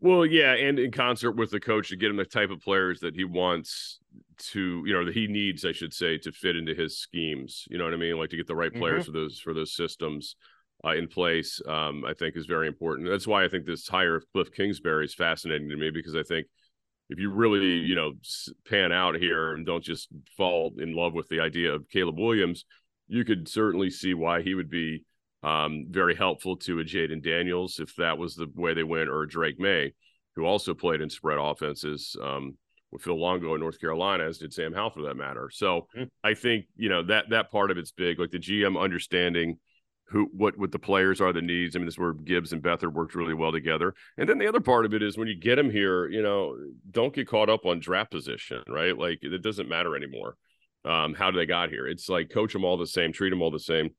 Well, 0.00 0.26
yeah, 0.26 0.52
and 0.54 0.78
in 0.78 0.90
concert 0.90 1.32
with 1.32 1.50
the 1.50 1.60
coach 1.60 1.88
to 1.88 1.96
get 1.96 2.10
him 2.10 2.16
the 2.16 2.24
type 2.24 2.50
of 2.50 2.60
players 2.60 3.00
that 3.00 3.14
he 3.14 3.24
wants 3.24 3.98
to, 4.38 4.82
you 4.86 4.92
know, 4.92 5.04
that 5.06 5.14
he 5.14 5.26
needs, 5.26 5.64
I 5.64 5.72
should 5.72 5.94
say, 5.94 6.18
to 6.18 6.32
fit 6.32 6.56
into 6.56 6.74
his 6.74 6.98
schemes. 6.98 7.64
You 7.70 7.78
know 7.78 7.84
what 7.84 7.94
I 7.94 7.98
mean? 7.98 8.18
Like 8.18 8.30
to 8.30 8.36
get 8.36 8.46
the 8.46 8.54
right 8.54 8.72
players 8.72 9.04
mm-hmm. 9.04 9.12
for 9.12 9.18
those 9.18 9.38
for 9.38 9.54
those 9.54 9.74
systems 9.74 10.36
uh, 10.84 10.94
in 10.94 11.08
place, 11.08 11.60
um, 11.66 12.04
I 12.04 12.14
think 12.14 12.36
is 12.36 12.46
very 12.46 12.68
important. 12.68 13.08
That's 13.08 13.26
why 13.26 13.44
I 13.44 13.48
think 13.48 13.64
this 13.64 13.88
hire 13.88 14.16
of 14.16 14.24
Cliff 14.32 14.52
Kingsbury 14.52 15.06
is 15.06 15.14
fascinating 15.14 15.68
to 15.70 15.76
me 15.76 15.90
because 15.90 16.14
I 16.14 16.22
think 16.22 16.46
if 17.08 17.18
you 17.18 17.30
really, 17.30 17.66
you 17.66 17.94
know, 17.94 18.12
pan 18.68 18.92
out 18.92 19.16
here 19.16 19.52
and 19.52 19.64
don't 19.64 19.84
just 19.84 20.08
fall 20.36 20.72
in 20.78 20.94
love 20.94 21.14
with 21.14 21.28
the 21.28 21.40
idea 21.40 21.72
of 21.72 21.88
Caleb 21.88 22.18
Williams, 22.18 22.64
you 23.08 23.24
could 23.24 23.48
certainly 23.48 23.90
see 23.90 24.14
why 24.14 24.42
he 24.42 24.54
would 24.54 24.70
be 24.70 25.04
um, 25.42 25.86
very 25.90 26.14
helpful 26.14 26.56
to 26.58 26.80
a 26.80 26.84
Jayden 26.84 27.22
Daniels 27.22 27.78
if 27.78 27.94
that 27.96 28.18
was 28.18 28.34
the 28.34 28.48
way 28.54 28.74
they 28.74 28.82
went, 28.82 29.08
or 29.08 29.26
Drake 29.26 29.60
Maye, 29.60 29.94
who 30.34 30.44
also 30.44 30.74
played 30.74 31.00
in 31.00 31.10
spread 31.10 31.38
offenses 31.38 32.16
um, 32.22 32.56
with 32.90 33.02
Phil 33.02 33.20
Longo 33.20 33.54
in 33.54 33.60
North 33.60 33.80
Carolina, 33.80 34.24
as 34.24 34.38
did 34.38 34.52
Sam 34.52 34.72
Howell 34.72 34.90
for 34.90 35.02
that 35.02 35.16
matter. 35.16 35.50
So 35.52 35.86
mm-hmm. 35.96 36.04
I 36.24 36.34
think 36.34 36.66
you 36.76 36.88
know 36.88 37.02
that 37.04 37.30
that 37.30 37.50
part 37.50 37.70
of 37.70 37.78
it's 37.78 37.92
big, 37.92 38.18
like 38.18 38.30
the 38.30 38.38
GM 38.38 38.80
understanding 38.80 39.58
who 40.08 40.28
what 40.32 40.56
what 40.56 40.72
the 40.72 40.78
players 40.78 41.20
are 41.20 41.32
the 41.32 41.42
needs. 41.42 41.74
I 41.74 41.78
mean, 41.78 41.86
this 41.86 41.94
is 41.94 41.98
where 41.98 42.12
Gibbs 42.12 42.52
and 42.52 42.62
Beathard 42.62 42.92
worked 42.92 43.14
really 43.14 43.34
well 43.34 43.52
together. 43.52 43.94
And 44.16 44.28
then 44.28 44.38
the 44.38 44.48
other 44.48 44.60
part 44.60 44.86
of 44.86 44.94
it 44.94 45.02
is 45.02 45.18
when 45.18 45.28
you 45.28 45.38
get 45.38 45.56
them 45.56 45.70
here, 45.70 46.08
you 46.08 46.22
know, 46.22 46.56
don't 46.90 47.14
get 47.14 47.28
caught 47.28 47.50
up 47.50 47.66
on 47.66 47.80
draft 47.80 48.10
position, 48.10 48.62
right? 48.68 48.96
Like 48.96 49.18
it 49.22 49.42
doesn't 49.42 49.68
matter 49.68 49.96
anymore. 49.96 50.36
Um, 50.86 51.14
how 51.14 51.30
do 51.30 51.38
they 51.38 51.46
got 51.46 51.70
here? 51.70 51.86
It's 51.86 52.08
like 52.08 52.30
coach 52.30 52.52
them 52.52 52.64
all 52.64 52.76
the 52.76 52.86
same, 52.86 53.12
treat 53.12 53.30
them 53.30 53.42
all 53.42 53.50
the 53.50 53.58
same. 53.58 53.90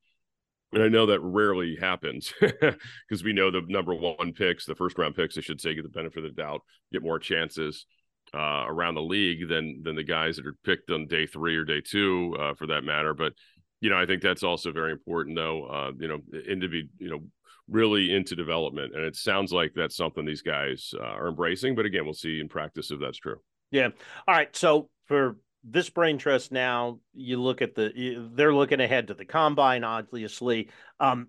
And 0.72 0.82
I 0.82 0.88
know 0.88 1.06
that 1.06 1.20
rarely 1.20 1.76
happens 1.76 2.32
because 2.40 3.24
we 3.24 3.32
know 3.32 3.50
the 3.50 3.62
number 3.68 3.94
one 3.94 4.32
picks, 4.32 4.66
the 4.66 4.74
first 4.74 4.98
round 4.98 5.14
picks, 5.14 5.38
I 5.38 5.40
should 5.40 5.60
say, 5.60 5.74
get 5.74 5.82
the 5.82 5.88
benefit 5.88 6.24
of 6.24 6.34
the 6.34 6.42
doubt, 6.42 6.60
get 6.92 7.02
more 7.02 7.18
chances 7.18 7.86
uh, 8.34 8.64
around 8.66 8.94
the 8.94 9.02
league 9.02 9.48
than 9.48 9.82
than 9.82 9.96
the 9.96 10.04
guys 10.04 10.36
that 10.36 10.46
are 10.46 10.56
picked 10.64 10.90
on 10.90 11.06
day 11.06 11.26
three 11.26 11.56
or 11.56 11.64
day 11.64 11.80
two, 11.80 12.36
uh, 12.38 12.54
for 12.54 12.66
that 12.66 12.84
matter. 12.84 13.14
But 13.14 13.32
you 13.80 13.90
know, 13.90 13.98
I 13.98 14.06
think 14.06 14.22
that's 14.22 14.42
also 14.42 14.72
very 14.72 14.92
important, 14.92 15.36
though. 15.36 15.64
Uh, 15.64 15.92
you 15.98 16.08
know, 16.08 16.20
into 16.46 16.68
be 16.68 16.88
you 16.98 17.10
know 17.10 17.20
really 17.68 18.14
into 18.14 18.34
development, 18.34 18.94
and 18.94 19.04
it 19.04 19.16
sounds 19.16 19.52
like 19.52 19.72
that's 19.74 19.96
something 19.96 20.24
these 20.24 20.42
guys 20.42 20.92
uh, 20.98 21.04
are 21.04 21.28
embracing. 21.28 21.74
But 21.74 21.86
again, 21.86 22.04
we'll 22.04 22.14
see 22.14 22.40
in 22.40 22.48
practice 22.48 22.90
if 22.90 23.00
that's 23.00 23.18
true. 23.18 23.40
Yeah. 23.70 23.88
All 24.26 24.34
right. 24.34 24.54
So 24.54 24.90
for 25.06 25.36
this 25.64 25.90
brain 25.90 26.18
trust 26.18 26.52
now, 26.52 27.00
you 27.14 27.40
look 27.40 27.62
at 27.62 27.74
the 27.74 28.30
they're 28.34 28.54
looking 28.54 28.80
ahead 28.80 29.08
to 29.08 29.14
the 29.14 29.24
combine, 29.24 29.84
obviously. 29.84 30.70
Um, 31.00 31.28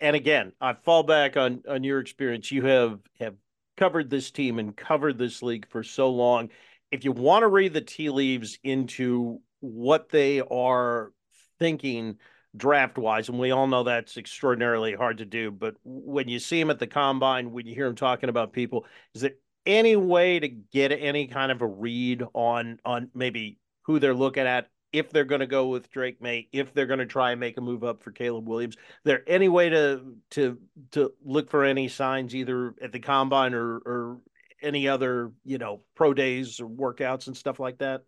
and 0.00 0.14
again, 0.14 0.52
I 0.60 0.74
fall 0.74 1.02
back 1.02 1.36
on 1.36 1.62
on 1.68 1.84
your 1.84 2.00
experience. 2.00 2.50
You 2.50 2.64
have 2.66 3.00
have 3.20 3.34
covered 3.76 4.10
this 4.10 4.30
team 4.30 4.58
and 4.58 4.76
covered 4.76 5.18
this 5.18 5.42
league 5.42 5.66
for 5.70 5.82
so 5.82 6.10
long. 6.10 6.50
If 6.90 7.04
you 7.04 7.12
want 7.12 7.42
to 7.42 7.48
read 7.48 7.74
the 7.74 7.80
tea 7.80 8.10
leaves 8.10 8.58
into 8.62 9.40
what 9.60 10.08
they 10.08 10.40
are 10.40 11.12
thinking 11.58 12.18
draft 12.56 12.96
wise, 12.96 13.28
and 13.28 13.38
we 13.38 13.50
all 13.50 13.66
know 13.66 13.82
that's 13.82 14.16
extraordinarily 14.16 14.94
hard 14.94 15.18
to 15.18 15.24
do. 15.24 15.50
But 15.50 15.74
when 15.84 16.28
you 16.28 16.38
see 16.38 16.60
him 16.60 16.70
at 16.70 16.78
the 16.78 16.86
combine, 16.86 17.50
when 17.50 17.66
you 17.66 17.74
hear 17.74 17.86
him 17.86 17.96
talking 17.96 18.28
about 18.28 18.52
people, 18.52 18.86
is 19.14 19.22
there 19.22 19.32
any 19.66 19.96
way 19.96 20.38
to 20.38 20.48
get 20.48 20.92
any 20.92 21.26
kind 21.26 21.50
of 21.52 21.62
a 21.62 21.66
read 21.66 22.22
on 22.32 22.78
on 22.84 23.10
maybe 23.14 23.58
who 23.82 23.98
they're 23.98 24.14
looking 24.14 24.46
at? 24.46 24.68
If 24.92 25.10
they're 25.10 25.24
going 25.24 25.40
to 25.40 25.46
go 25.46 25.68
with 25.68 25.90
Drake 25.90 26.22
Maye, 26.22 26.48
if 26.52 26.72
they're 26.72 26.86
going 26.86 27.00
to 27.00 27.06
try 27.06 27.32
and 27.32 27.40
make 27.40 27.58
a 27.58 27.60
move 27.60 27.84
up 27.84 28.02
for 28.02 28.12
Caleb 28.12 28.48
Williams, 28.48 28.76
there 29.04 29.22
any 29.26 29.48
way 29.48 29.68
to 29.68 30.16
to 30.30 30.58
to 30.92 31.12
look 31.24 31.50
for 31.50 31.64
any 31.64 31.88
signs 31.88 32.34
either 32.34 32.74
at 32.80 32.92
the 32.92 33.00
combine 33.00 33.52
or 33.52 33.76
or 33.78 34.20
any 34.62 34.88
other 34.88 35.32
you 35.44 35.58
know 35.58 35.82
pro 35.94 36.14
days 36.14 36.60
or 36.60 36.68
workouts 36.68 37.26
and 37.26 37.36
stuff 37.36 37.60
like 37.60 37.78
that? 37.78 38.02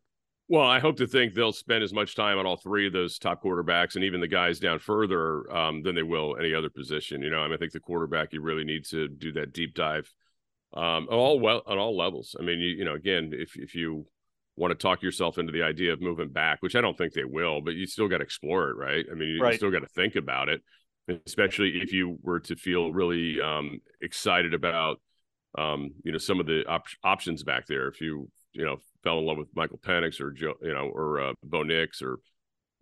Well, 0.50 0.66
I 0.66 0.78
hope 0.78 0.96
to 0.96 1.06
think 1.06 1.34
they'll 1.34 1.52
spend 1.52 1.84
as 1.84 1.92
much 1.92 2.14
time 2.14 2.38
on 2.38 2.46
all 2.46 2.56
three 2.56 2.86
of 2.86 2.94
those 2.94 3.18
top 3.18 3.42
quarterbacks 3.42 3.96
and 3.96 4.04
even 4.04 4.20
the 4.20 4.28
guys 4.28 4.58
down 4.58 4.78
further 4.78 5.50
um, 5.54 5.82
than 5.82 5.94
they 5.94 6.02
will 6.02 6.38
any 6.38 6.54
other 6.54 6.70
position. 6.70 7.20
You 7.20 7.28
know, 7.28 7.40
I 7.40 7.44
mean, 7.44 7.54
I 7.54 7.58
think 7.58 7.72
the 7.72 7.80
quarterback 7.80 8.32
you 8.32 8.40
really 8.40 8.64
need 8.64 8.86
to 8.86 9.08
do 9.08 9.30
that 9.32 9.52
deep 9.52 9.74
dive 9.74 10.10
um, 10.74 11.04
at 11.11 11.14
all 11.14 11.40
well 11.40 11.62
on 11.66 11.78
all 11.78 11.96
levels. 11.96 12.37
I 12.38 12.42
mean, 12.42 12.59
you 12.59 12.68
you 12.68 12.85
know, 12.85 12.94
again, 12.94 13.33
if 13.33 13.57
if 13.57 13.74
you 13.74 14.07
want 14.57 14.72
to 14.72 14.74
talk 14.74 15.02
yourself 15.02 15.38
into 15.38 15.52
the 15.52 15.62
idea 15.62 15.92
of 15.92 16.00
moving 16.00 16.31
back, 16.31 16.59
which 16.61 16.74
I 16.74 16.81
don't 16.81 16.98
think 16.98 17.12
they 17.12 17.24
will, 17.24 17.61
but 17.61 17.74
you 17.74 17.87
still 17.87 18.09
got 18.09 18.18
to 18.18 18.24
explore 18.24 18.70
it, 18.70 18.76
right? 18.76 19.07
I 19.11 19.14
mean, 19.14 19.28
you, 19.28 19.40
right. 19.40 19.54
still 19.54 19.70
got 19.70 19.81
to 19.81 19.88
think 19.88 20.16
about 20.16 20.48
it, 20.48 20.61
especially 21.26 21.78
if 21.81 21.92
you 21.92 22.18
were 22.22 22.40
to 22.40 22.57
feel 22.57 22.92
really 22.92 23.40
um, 23.40 23.78
excited 24.00 24.54
about 24.54 25.00
um, 25.57 25.90
you 26.04 26.12
know 26.12 26.18
some 26.18 26.40
of 26.40 26.46
the 26.46 26.64
op- 26.66 26.87
options 27.02 27.42
back 27.42 27.66
there. 27.66 27.88
If 27.88 28.00
you 28.00 28.28
you 28.52 28.64
know 28.64 28.78
fell 29.02 29.18
in 29.18 29.26
love 29.26 29.38
with 29.38 29.48
Michael 29.54 29.78
Penix 29.78 30.20
or 30.20 30.33
Joe, 30.33 30.54
you 30.62 30.74
know, 30.74 30.90
or 30.92 31.20
uh, 31.20 31.33
Bo 31.42 31.62
Nix 31.62 32.02
or 32.02 32.18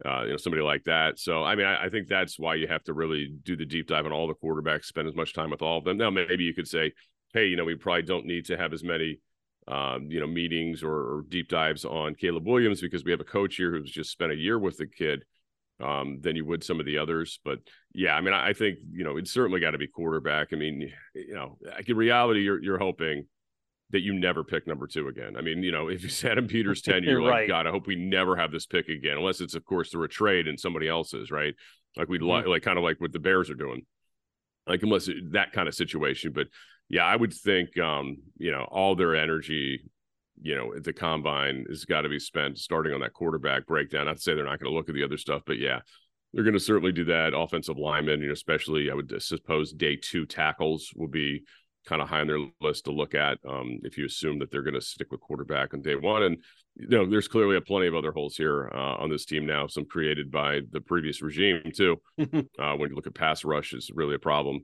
uh, 0.05 0.25
you 0.25 0.31
know 0.31 0.37
somebody 0.37 0.63
like 0.63 0.85
that. 0.85 1.19
So 1.19 1.45
I 1.45 1.55
mean, 1.55 1.67
I, 1.67 1.85
I, 1.85 1.89
think 1.89 2.09
that's 2.09 2.39
why 2.39 2.55
you 2.57 2.67
have 2.69 2.83
to 2.85 2.93
really 2.93 3.33
do 3.43 3.57
the 3.57 3.65
deep 3.65 3.89
dive 3.89 4.07
on 4.07 4.13
all 4.13 4.27
the 4.27 4.35
quarterbacks, 4.35 4.85
spend 4.85 5.09
as 5.09 5.15
much 5.15 5.33
time 5.33 5.51
with 5.51 5.63
all 5.63 5.79
of 5.79 5.85
them. 5.85 5.97
Now 5.97 6.11
maybe 6.11 6.45
you 6.45 6.55
could 6.55 6.69
say, 6.69 6.93
hey, 7.37 7.47
you 7.47 7.57
know, 7.57 7.65
we 7.65 7.75
probably 7.75 8.03
don't 8.03 8.27
need 8.27 8.47
to 8.47 8.57
have 8.57 8.73
as 8.73 8.83
many 8.83 9.21
um, 9.69 10.11
you 10.11 10.21
know, 10.21 10.27
meetings 10.27 10.83
or, 10.83 10.93
or, 10.93 11.25
deep 11.29 11.49
dives 11.49 11.85
on 11.85 12.15
Caleb 12.15 12.47
Williams 12.47 12.81
because 12.81 13.05
we 13.05 13.11
have 13.11 13.21
a 13.21 13.25
coach 13.25 13.57
here 13.57 13.73
who's 13.73 13.91
just 13.91 14.13
spent 14.13 14.31
a 14.31 14.37
year 14.37 14.61
with 14.61 14.77
the 14.77 14.87
kid 14.87 15.25
um, 15.83 16.21
than 16.21 16.37
you 16.37 16.45
would 16.45 16.63
some 16.63 16.79
of 16.79 16.87
the 16.87 16.99
others. 16.99 17.41
But 17.45 17.59
yeah, 17.93 18.15
I 18.15 18.21
mean, 18.21 18.33
I, 18.33 18.51
I 18.51 18.53
think 18.53 18.79
you 18.93 19.03
know 19.03 19.17
it's 19.17 19.33
certainly 19.33 19.61
got 19.61 19.73
to 19.73 19.79
be 19.79 19.89
quarterback. 19.89 20.49
I 20.53 20.57
mean, 20.57 20.93
you 21.15 21.35
know, 21.35 21.59
like 21.65 21.89
in 21.89 21.97
reality, 21.97 22.43
you're 22.43 22.63
you're 22.63 22.79
hoping 22.79 23.27
that 23.91 24.03
you 24.03 24.15
never 24.15 24.43
pick 24.45 24.67
number 24.67 24.87
two 24.87 25.09
again. 25.09 25.37
I 25.37 25.43
mean, 25.43 25.63
you 25.63 25.73
know, 25.73 25.89
if 25.91 26.03
you 26.05 26.31
Adam 26.31 26.47
Peters 26.47 26.81
tenure, 26.81 27.11
you're 27.11 27.21
right. 27.21 27.41
like, 27.41 27.49
God, 27.49 27.67
I 27.67 27.71
hope 27.71 27.87
we 27.87 27.97
never 27.97 28.37
have 28.37 28.53
this 28.53 28.67
pick 28.67 28.89
again, 28.89 29.19
unless 29.19 29.41
it's 29.41 29.55
of 29.55 29.65
course 29.65 29.91
through 29.91 30.05
a 30.05 30.09
trade 30.09 30.47
and 30.47 30.59
somebody 30.59 30.89
else's, 30.89 31.31
right? 31.31 31.55
Like 31.97 32.09
we'd 32.09 32.21
mm-hmm. 32.21 32.31
like, 32.31 32.47
like 32.47 32.63
kind 32.63 32.79
of 32.79 32.85
like 32.85 33.01
what 33.01 33.13
the 33.13 33.19
Bears 33.19 33.51
are 33.51 33.55
doing, 33.55 33.85
like 34.67 34.83
unless 34.83 35.09
it, 35.09 35.33
that 35.33 35.53
kind 35.53 35.69
of 35.69 35.75
situation. 35.75 36.33
But 36.33 36.49
yeah, 36.89 37.05
I 37.05 37.17
would 37.17 37.33
think, 37.33 37.79
um, 37.79 38.19
you 38.39 38.51
know, 38.51 38.65
all 38.71 38.95
their 38.95 39.17
energy, 39.17 39.83
you 40.41 40.55
know, 40.55 40.75
at 40.75 40.85
the 40.85 40.93
combine 40.93 41.65
has 41.69 41.85
got 41.85 42.03
to 42.03 42.09
be 42.09 42.19
spent 42.19 42.59
starting 42.59 42.93
on 42.93 43.01
that 43.01 43.13
quarterback 43.13 43.67
breakdown. 43.67 44.09
I'd 44.09 44.21
say 44.21 44.35
they're 44.35 44.45
not 44.45 44.61
going 44.61 44.71
to 44.71 44.77
look 44.77 44.89
at 44.89 44.95
the 44.95 45.05
other 45.05 45.17
stuff, 45.17 45.43
but 45.47 45.59
yeah, 45.59 45.81
they're 46.33 46.45
going 46.45 46.55
to 46.55 46.61
certainly 46.61 46.93
do 46.93 47.05
that. 47.05 47.35
Offensive 47.35 47.79
linemen, 47.79 48.21
you 48.21 48.27
know, 48.27 48.33
especially 48.33 48.91
I 48.91 48.95
would 48.95 49.13
suppose 49.23 49.73
day 49.73 49.97
two 49.97 50.27
tackles 50.27 50.93
will 50.95 51.09
be 51.09 51.45
kind 51.87 52.03
of 52.03 52.09
high 52.09 52.21
on 52.21 52.27
their 52.27 52.45
list 52.61 52.85
to 52.85 52.93
look 52.93 53.15
at 53.15 53.39
um, 53.49 53.79
if 53.85 53.97
you 53.97 54.05
assume 54.05 54.39
that 54.41 54.51
they're 54.51 54.63
going 54.63 54.75
to 54.75 54.81
stick 54.81 55.11
with 55.11 55.21
quarterback 55.21 55.73
on 55.73 55.83
day 55.83 55.95
one. 55.95 56.25
And 56.25 56.39
you 56.79 56.89
know, 56.89 57.07
there's 57.09 57.29
clearly 57.29 57.57
a 57.57 57.61
plenty 57.61 57.87
of 57.87 57.95
other 57.95 58.13
holes 58.13 58.37
here 58.37 58.71
uh, 58.75 58.97
on 58.97 59.09
this 59.09 59.25
team 59.25 59.47
now, 59.47 59.67
some 59.67 59.87
created 59.87 60.31
by 60.31 60.61
the 60.73 60.81
previous 60.81 61.23
regime 61.23 61.63
too. 61.75 61.97
uh, 62.21 62.75
when 62.77 62.91
you 62.91 62.95
look 62.95 63.07
at 63.07 63.15
pass 63.15 63.45
rush, 63.45 63.73
is 63.73 63.91
really 63.95 64.15
a 64.15 64.19
problem. 64.19 64.61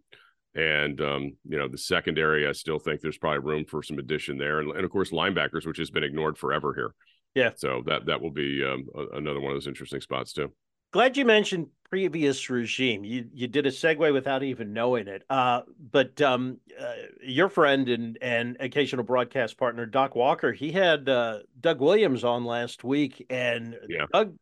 And 0.54 1.00
um, 1.00 1.32
you 1.48 1.58
know, 1.58 1.68
the 1.68 1.78
secondary, 1.78 2.46
I 2.46 2.52
still 2.52 2.78
think 2.78 3.00
there's 3.00 3.16
probably 3.16 3.38
room 3.38 3.64
for 3.64 3.82
some 3.82 3.98
addition 3.98 4.36
there, 4.36 4.60
and, 4.60 4.70
and 4.72 4.84
of 4.84 4.90
course 4.90 5.10
linebackers, 5.10 5.66
which 5.66 5.78
has 5.78 5.90
been 5.90 6.04
ignored 6.04 6.36
forever 6.36 6.74
here. 6.74 6.94
Yeah. 7.34 7.52
So 7.56 7.82
that 7.86 8.06
that 8.06 8.20
will 8.20 8.30
be 8.30 8.62
um, 8.62 8.84
a, 8.94 9.16
another 9.16 9.40
one 9.40 9.52
of 9.52 9.56
those 9.56 9.66
interesting 9.66 10.02
spots 10.02 10.34
too. 10.34 10.52
Glad 10.92 11.16
you 11.16 11.24
mentioned 11.24 11.68
previous 11.88 12.48
regime. 12.48 13.02
You 13.04 13.28
you 13.34 13.48
did 13.48 13.66
a 13.66 13.70
segue 13.70 14.12
without 14.12 14.42
even 14.42 14.72
knowing 14.72 15.08
it. 15.08 15.24
Uh, 15.28 15.62
but 15.90 16.20
um, 16.22 16.58
uh, 16.78 16.94
your 17.22 17.48
friend 17.48 17.88
and 17.88 18.18
and 18.20 18.56
occasional 18.60 19.04
broadcast 19.04 19.58
partner 19.58 19.86
Doc 19.86 20.14
Walker, 20.14 20.52
he 20.52 20.70
had 20.70 21.08
uh, 21.08 21.40
Doug 21.60 21.80
Williams 21.80 22.24
on 22.24 22.44
last 22.44 22.84
week, 22.84 23.26
and 23.30 23.76
yeah. 23.88 24.06
Doug, 24.12 24.34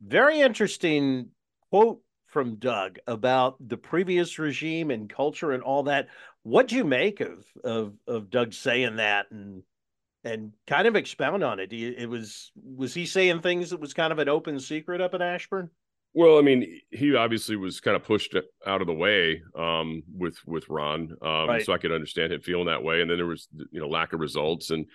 very 0.00 0.40
interesting 0.40 1.30
quote 1.70 2.00
from 2.26 2.56
Doug 2.56 2.98
about 3.06 3.56
the 3.60 3.76
previous 3.76 4.38
regime 4.38 4.90
and 4.90 5.08
culture 5.08 5.52
and 5.52 5.62
all 5.62 5.84
that. 5.84 6.08
What'd 6.44 6.72
you 6.72 6.84
make 6.84 7.20
of 7.20 7.44
of 7.64 7.94
of 8.06 8.30
Doug 8.30 8.52
saying 8.52 8.96
that 8.96 9.30
and 9.30 9.62
and 10.22 10.52
kind 10.66 10.86
of 10.86 10.94
expound 10.94 11.42
on 11.42 11.58
it? 11.58 11.72
It 11.72 12.08
was 12.08 12.52
was 12.54 12.94
he 12.94 13.06
saying 13.06 13.40
things 13.40 13.70
that 13.70 13.80
was 13.80 13.94
kind 13.94 14.12
of 14.12 14.20
an 14.20 14.28
open 14.28 14.60
secret 14.60 15.00
up 15.00 15.14
in 15.14 15.22
Ashburn? 15.22 15.70
Well, 16.18 16.36
I 16.36 16.42
mean, 16.42 16.80
he 16.90 17.14
obviously 17.14 17.54
was 17.54 17.78
kind 17.78 17.94
of 17.94 18.02
pushed 18.02 18.34
out 18.66 18.80
of 18.80 18.88
the 18.88 18.92
way 18.92 19.40
um, 19.56 20.02
with 20.12 20.36
with 20.48 20.68
Ron, 20.68 21.16
um, 21.22 21.48
right. 21.48 21.64
so 21.64 21.72
I 21.72 21.78
could 21.78 21.92
understand 21.92 22.32
him 22.32 22.40
feeling 22.40 22.66
that 22.66 22.82
way. 22.82 23.00
And 23.00 23.08
then 23.08 23.18
there 23.18 23.26
was 23.26 23.46
you 23.70 23.80
know 23.80 23.88
lack 23.88 24.12
of 24.12 24.18
results, 24.18 24.70
and 24.70 24.86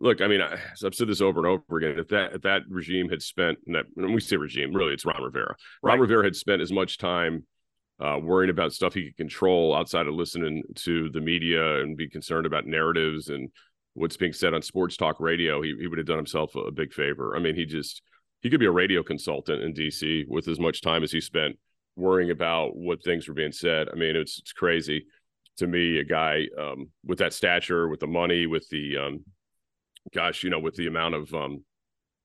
look, 0.00 0.20
I 0.20 0.26
mean, 0.26 0.40
I, 0.40 0.58
have 0.82 0.92
said 0.92 1.06
this 1.06 1.20
over 1.20 1.38
and 1.38 1.46
over 1.46 1.78
again. 1.78 2.00
If 2.00 2.08
that 2.08 2.32
if 2.32 2.42
that 2.42 2.62
regime 2.68 3.08
had 3.08 3.22
spent, 3.22 3.58
and 3.64 3.76
that 3.76 3.84
when 3.94 4.12
we 4.12 4.20
say 4.20 4.34
regime, 4.34 4.74
really, 4.74 4.92
it's 4.92 5.06
Ron 5.06 5.22
Rivera. 5.22 5.54
Right. 5.84 5.92
Ron 5.92 6.00
Rivera 6.00 6.24
had 6.24 6.34
spent 6.34 6.60
as 6.60 6.72
much 6.72 6.98
time 6.98 7.46
uh, 8.00 8.18
worrying 8.20 8.50
about 8.50 8.72
stuff 8.72 8.94
he 8.94 9.04
could 9.04 9.16
control 9.16 9.76
outside 9.76 10.08
of 10.08 10.14
listening 10.14 10.64
to 10.78 11.10
the 11.10 11.20
media 11.20 11.80
and 11.80 11.96
be 11.96 12.08
concerned 12.08 12.44
about 12.44 12.66
narratives 12.66 13.28
and 13.28 13.50
what's 13.94 14.16
being 14.16 14.32
said 14.32 14.52
on 14.52 14.62
sports 14.62 14.96
talk 14.96 15.20
radio. 15.20 15.62
He 15.62 15.76
he 15.78 15.86
would 15.86 15.98
have 15.98 16.08
done 16.08 16.16
himself 16.16 16.56
a 16.56 16.72
big 16.72 16.92
favor. 16.92 17.36
I 17.36 17.38
mean, 17.38 17.54
he 17.54 17.66
just 17.66 18.02
he 18.42 18.50
could 18.50 18.60
be 18.60 18.66
a 18.66 18.72
radio 18.72 19.02
consultant 19.02 19.62
in 19.62 19.72
DC 19.72 20.26
with 20.28 20.48
as 20.48 20.58
much 20.58 20.82
time 20.82 21.02
as 21.02 21.12
he 21.12 21.20
spent 21.20 21.56
worrying 21.96 22.30
about 22.30 22.76
what 22.76 23.02
things 23.02 23.28
were 23.28 23.34
being 23.34 23.52
said. 23.52 23.88
I 23.90 23.94
mean, 23.94 24.16
it's 24.16 24.38
it's 24.38 24.52
crazy 24.52 25.06
to 25.58 25.66
me, 25.66 25.98
a 25.98 26.04
guy 26.04 26.46
um, 26.58 26.88
with 27.04 27.18
that 27.18 27.32
stature, 27.32 27.88
with 27.88 28.00
the 28.00 28.06
money, 28.06 28.46
with 28.46 28.68
the 28.70 28.96
um, 28.98 29.24
gosh, 30.12 30.42
you 30.42 30.50
know, 30.50 30.58
with 30.58 30.74
the 30.74 30.86
amount 30.86 31.14
of 31.14 31.32
um, 31.34 31.64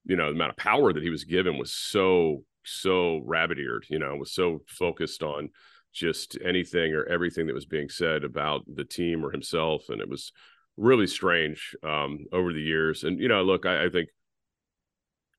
you 0.06 0.16
know, 0.16 0.26
the 0.26 0.36
amount 0.36 0.52
of 0.52 0.58
power 0.58 0.94
that 0.94 1.04
he 1.04 1.10
was 1.10 1.24
given 1.24 1.58
was 1.58 1.74
so 1.74 2.44
so 2.64 3.22
rabbit 3.26 3.60
eared, 3.60 3.86
you 3.90 4.00
know, 4.00 4.16
was 4.16 4.34
so 4.34 4.62
focused 4.68 5.24
on 5.24 5.50
just 5.94 6.38
anything 6.44 6.94
or 6.94 7.06
everything 7.06 7.48
that 7.48 7.56
was 7.56 7.66
being 7.66 7.90
said 7.90 8.24
about 8.24 8.64
the 8.74 8.84
team 8.84 9.26
or 9.26 9.32
himself, 9.32 9.90
and 9.90 10.02
it 10.02 10.10
was 10.10 10.32
really 10.78 11.08
strange 11.08 11.76
um, 11.84 12.26
over 12.32 12.54
the 12.54 12.62
years. 12.62 13.04
And 13.04 13.20
you 13.20 13.28
know, 13.28 13.44
look, 13.44 13.66
I, 13.66 13.86
I 13.86 13.90
think 13.90 14.10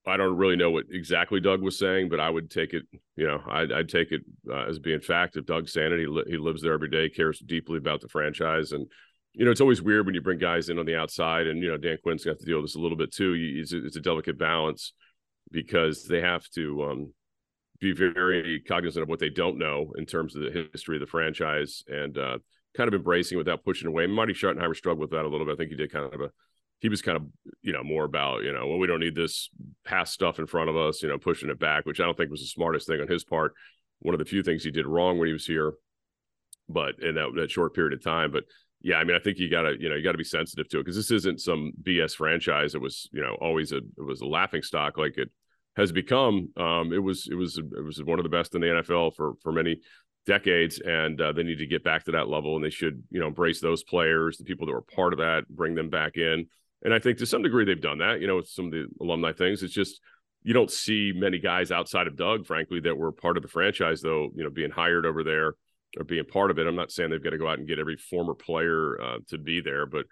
I 0.09 0.17
don't 0.17 0.37
really 0.37 0.55
know 0.55 0.71
what 0.71 0.85
exactly 0.91 1.39
Doug 1.39 1.61
was 1.61 1.77
saying, 1.77 2.09
but 2.09 2.19
I 2.19 2.29
would 2.29 2.49
take 2.49 2.73
it, 2.73 2.83
you 3.15 3.27
know, 3.27 3.41
I'd, 3.49 3.71
I'd 3.71 3.89
take 3.89 4.11
it 4.11 4.21
uh, 4.49 4.65
as 4.65 4.79
being 4.79 4.99
fact. 4.99 5.37
If 5.37 5.45
Doug's 5.45 5.73
saying 5.73 5.93
it, 5.93 5.99
he, 5.99 6.07
li- 6.07 6.25
he 6.27 6.37
lives 6.37 6.61
there 6.61 6.73
every 6.73 6.89
day, 6.89 7.09
cares 7.09 7.39
deeply 7.39 7.77
about 7.77 8.01
the 8.01 8.09
franchise, 8.09 8.71
and 8.71 8.87
you 9.33 9.45
know, 9.45 9.51
it's 9.51 9.61
always 9.61 9.81
weird 9.81 10.05
when 10.05 10.15
you 10.15 10.21
bring 10.21 10.39
guys 10.39 10.69
in 10.69 10.79
on 10.79 10.85
the 10.85 10.95
outside, 10.95 11.47
and 11.47 11.61
you 11.61 11.69
know, 11.69 11.77
Dan 11.77 11.97
Quinn's 12.01 12.25
got 12.25 12.39
to 12.39 12.45
deal 12.45 12.57
with 12.57 12.65
this 12.65 12.75
a 12.75 12.79
little 12.79 12.97
bit 12.97 13.13
too. 13.13 13.35
It's 13.37 13.73
a, 13.73 13.85
it's 13.85 13.95
a 13.95 14.01
delicate 14.01 14.37
balance 14.37 14.93
because 15.51 16.05
they 16.05 16.21
have 16.21 16.47
to 16.49 16.83
um, 16.83 17.13
be 17.79 17.93
very 17.93 18.59
cognizant 18.67 19.03
of 19.03 19.09
what 19.09 19.19
they 19.19 19.29
don't 19.29 19.57
know 19.57 19.93
in 19.97 20.05
terms 20.05 20.35
of 20.35 20.41
the 20.41 20.67
history 20.71 20.97
of 20.97 21.01
the 21.01 21.07
franchise 21.07 21.83
and 21.87 22.17
uh, 22.17 22.37
kind 22.75 22.87
of 22.87 22.93
embracing 22.93 23.37
without 23.37 23.63
pushing 23.63 23.87
away. 23.87 24.07
Marty 24.07 24.33
Schottenheimer 24.33 24.75
struggled 24.75 25.01
with 25.01 25.11
that 25.11 25.25
a 25.25 25.29
little 25.29 25.45
bit. 25.45 25.53
I 25.53 25.55
think 25.57 25.71
he 25.71 25.77
did 25.77 25.91
kind 25.91 26.13
of 26.13 26.21
a 26.21 26.31
he 26.79 26.89
was 26.89 27.01
kind 27.01 27.17
of 27.17 27.23
you 27.61 27.73
know 27.73 27.83
more 27.83 28.05
about 28.05 28.43
you 28.43 28.53
know 28.53 28.67
well 28.67 28.77
we 28.77 28.87
don't 28.87 28.99
need 28.99 29.15
this 29.15 29.49
past 29.85 30.13
stuff 30.13 30.39
in 30.39 30.45
front 30.45 30.69
of 30.69 30.77
us 30.77 31.01
you 31.03 31.09
know 31.09 31.17
pushing 31.17 31.49
it 31.49 31.59
back 31.59 31.85
which 31.85 31.99
i 31.99 32.05
don't 32.05 32.17
think 32.17 32.31
was 32.31 32.41
the 32.41 32.47
smartest 32.47 32.87
thing 32.87 33.01
on 33.01 33.07
his 33.07 33.23
part. 33.23 33.53
One 34.01 34.15
of 34.15 34.19
the 34.19 34.25
few 34.25 34.43
things 34.43 34.63
he 34.63 34.71
did 34.71 34.87
wrong 34.87 35.17
when 35.17 35.27
he 35.27 35.33
was 35.33 35.45
here 35.45 35.73
but 36.69 37.01
in 37.01 37.15
that, 37.15 37.31
that 37.35 37.51
short 37.51 37.73
period 37.73 37.93
of 37.93 38.03
time. 38.03 38.31
But 38.31 38.43
yeah 38.81 38.95
i 38.95 39.03
mean 39.03 39.15
i 39.15 39.19
think 39.19 39.37
you 39.37 39.49
gotta 39.49 39.75
you 39.77 39.89
know 39.89 39.95
you 39.95 40.03
gotta 40.03 40.17
be 40.17 40.23
sensitive 40.23 40.69
to 40.69 40.79
it 40.79 40.85
because 40.85 40.95
this 40.95 41.11
isn't 41.11 41.41
some 41.41 41.73
bs 41.83 42.15
franchise 42.15 42.75
it 42.75 42.81
was 42.81 43.09
you 43.11 43.21
know 43.21 43.35
always 43.41 43.73
a 43.73 43.77
it 43.77 44.05
was 44.05 44.21
a 44.21 44.25
laughing 44.25 44.61
stock 44.61 44.97
like 44.97 45.17
it 45.17 45.29
has 45.75 45.91
become. 45.91 46.49
Um 46.57 46.91
it 46.91 47.01
was 47.01 47.27
it 47.29 47.35
was 47.35 47.57
it 47.57 47.83
was 47.83 48.03
one 48.03 48.19
of 48.19 48.23
the 48.23 48.29
best 48.29 48.55
in 48.55 48.61
the 48.61 48.67
nfl 48.67 49.13
for 49.15 49.33
for 49.41 49.51
many 49.51 49.79
decades 50.25 50.79
and 50.79 51.19
uh, 51.19 51.31
they 51.31 51.43
need 51.43 51.57
to 51.57 51.65
get 51.65 51.83
back 51.83 52.03
to 52.03 52.11
that 52.11 52.27
level 52.27 52.55
and 52.55 52.63
they 52.63 52.69
should 52.69 53.01
you 53.09 53.19
know 53.19 53.27
embrace 53.27 53.61
those 53.61 53.83
players 53.83 54.37
the 54.37 54.43
people 54.43 54.67
that 54.67 54.73
were 54.73 54.81
part 54.81 55.13
of 55.13 55.19
that 55.19 55.47
bring 55.49 55.73
them 55.75 55.89
back 55.89 56.17
in 56.17 56.45
and 56.83 56.93
I 56.93 56.99
think 56.99 57.17
to 57.17 57.25
some 57.25 57.43
degree 57.43 57.65
they've 57.65 57.81
done 57.81 57.99
that, 57.99 58.21
you 58.21 58.27
know, 58.27 58.37
with 58.37 58.47
some 58.47 58.65
of 58.65 58.71
the 58.71 58.87
alumni 59.01 59.33
things. 59.33 59.63
It's 59.63 59.73
just 59.73 59.99
you 60.43 60.53
don't 60.53 60.71
see 60.71 61.11
many 61.13 61.39
guys 61.39 61.71
outside 61.71 62.07
of 62.07 62.15
Doug, 62.15 62.45
frankly, 62.45 62.79
that 62.81 62.97
were 62.97 63.11
part 63.11 63.37
of 63.37 63.43
the 63.43 63.49
franchise, 63.49 64.01
though, 64.01 64.29
you 64.35 64.43
know, 64.43 64.49
being 64.49 64.71
hired 64.71 65.05
over 65.05 65.23
there 65.23 65.55
or 65.97 66.03
being 66.05 66.23
part 66.25 66.51
of 66.51 66.59
it. 66.59 66.67
I'm 66.67 66.75
not 66.75 66.91
saying 66.91 67.09
they've 67.09 67.23
got 67.23 67.31
to 67.31 67.37
go 67.37 67.47
out 67.47 67.59
and 67.59 67.67
get 67.67 67.79
every 67.79 67.97
former 67.97 68.33
player 68.33 68.99
uh, 69.01 69.17
to 69.29 69.37
be 69.37 69.61
there, 69.61 69.85
but 69.85 70.05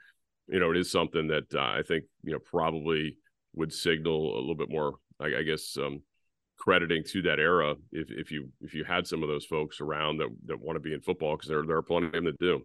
you 0.48 0.60
know, 0.60 0.72
it 0.72 0.78
is 0.78 0.92
something 0.92 1.28
that 1.28 1.54
uh, 1.54 1.60
I 1.60 1.82
think 1.88 2.06
you 2.24 2.34
know 2.34 2.40
probably 2.40 3.18
would 3.54 3.74
signal 3.74 4.36
a 4.36 4.40
little 4.40 4.56
bit 4.56 4.70
more, 4.70 4.96
I, 5.20 5.40
I 5.40 5.44
guess, 5.44 5.78
um, 5.78 6.02
crediting 6.58 7.04
to 7.04 7.22
that 7.22 7.40
era 7.40 7.76
if 7.92 8.10
if 8.10 8.32
you 8.32 8.50
if 8.62 8.74
you 8.74 8.84
had 8.84 9.06
some 9.06 9.24
of 9.24 9.30
those 9.30 9.46
folks 9.46 9.80
around 9.80 10.18
that 10.18 10.30
that 10.46 10.60
want 10.60 10.76
to 10.76 10.80
be 10.80 10.94
in 10.94 11.02
football 11.02 11.36
because 11.36 11.50
there 11.50 11.64
there 11.66 11.78
are 11.78 11.84
plenty 11.84 12.08
of 12.08 12.12
them 12.14 12.26
that 12.26 12.40
do. 12.40 12.62